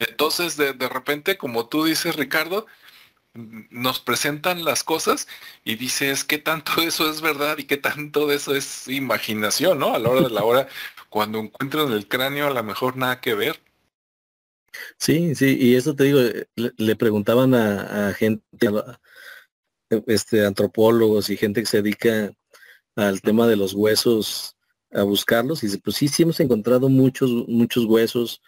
[0.00, 2.66] Entonces, de, de repente, como tú dices, Ricardo,
[3.34, 5.28] nos presentan las cosas
[5.62, 9.78] y dices qué tanto de eso es verdad y qué tanto de eso es imaginación,
[9.78, 9.94] ¿no?
[9.94, 10.66] A la hora de la hora,
[11.08, 13.60] cuando encuentran el cráneo, a lo mejor nada que ver.
[14.98, 18.44] Sí, sí, y eso te digo, eh, le, preguntaban a, gente,
[20.06, 22.32] este, antropólogos y gente que se dedica
[22.96, 24.56] al tema de los huesos
[24.92, 28.40] a buscarlos y dice, pues sí, sí hemos encontrado muchos, muchos huesos,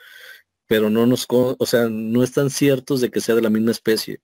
[0.67, 4.21] pero no nos, o sea, no están ciertos de que sea de la misma especie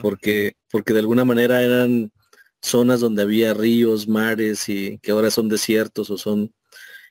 [0.00, 2.12] porque, porque de alguna manera eran
[2.60, 6.54] zonas donde había ríos, mares y que ahora son desiertos o son,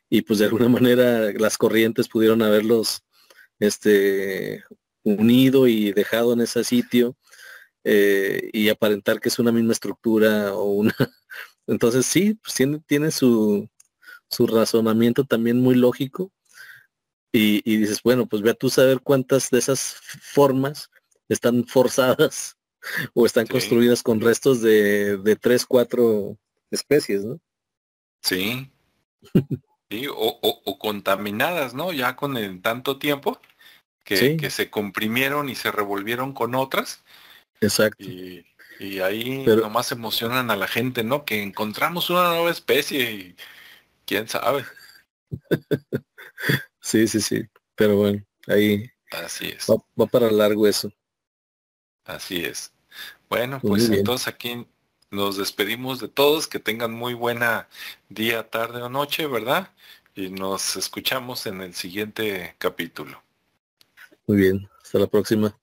[0.09, 3.03] y pues de alguna manera las corrientes pudieron haberlos
[3.61, 4.65] este,
[5.03, 7.15] unido y dejado en ese sitio
[7.85, 10.95] eh, y aparentar que es una misma estructura o una...
[11.67, 13.69] Entonces sí, pues tiene, tiene su,
[14.29, 16.31] su razonamiento también muy lógico
[17.31, 20.89] y, y dices, bueno, pues ve a tú saber cuántas de esas formas
[21.29, 22.57] están forzadas
[23.13, 26.37] o están construidas con restos de, de tres, cuatro
[26.71, 27.39] especies, ¿no?
[28.21, 28.71] Sí.
[29.89, 31.93] sí o, contaminadas, ¿no?
[31.93, 33.39] Ya con el tanto tiempo
[34.03, 37.03] que, que, se comprimieron y se revolvieron con otras.
[37.59, 38.03] Exacto.
[38.03, 38.45] Y,
[39.03, 41.23] ahí nomás emocionan a la gente, ¿no?
[41.23, 43.35] Que encontramos una nueva especie y
[44.05, 44.65] quién sabe.
[46.81, 47.43] sí, sí, sí.
[47.75, 49.67] Pero bueno, ahí Así es.
[49.69, 50.91] va para largo eso.
[52.05, 52.73] Así es.
[53.29, 54.65] Bueno, pues entonces aquí
[55.09, 57.67] nos despedimos de todos, que tengan muy buena
[58.09, 59.71] día, tarde o noche, ¿verdad?
[60.15, 63.21] Y nos escuchamos en el siguiente capítulo.
[64.31, 65.60] Muy bien, hasta la próxima.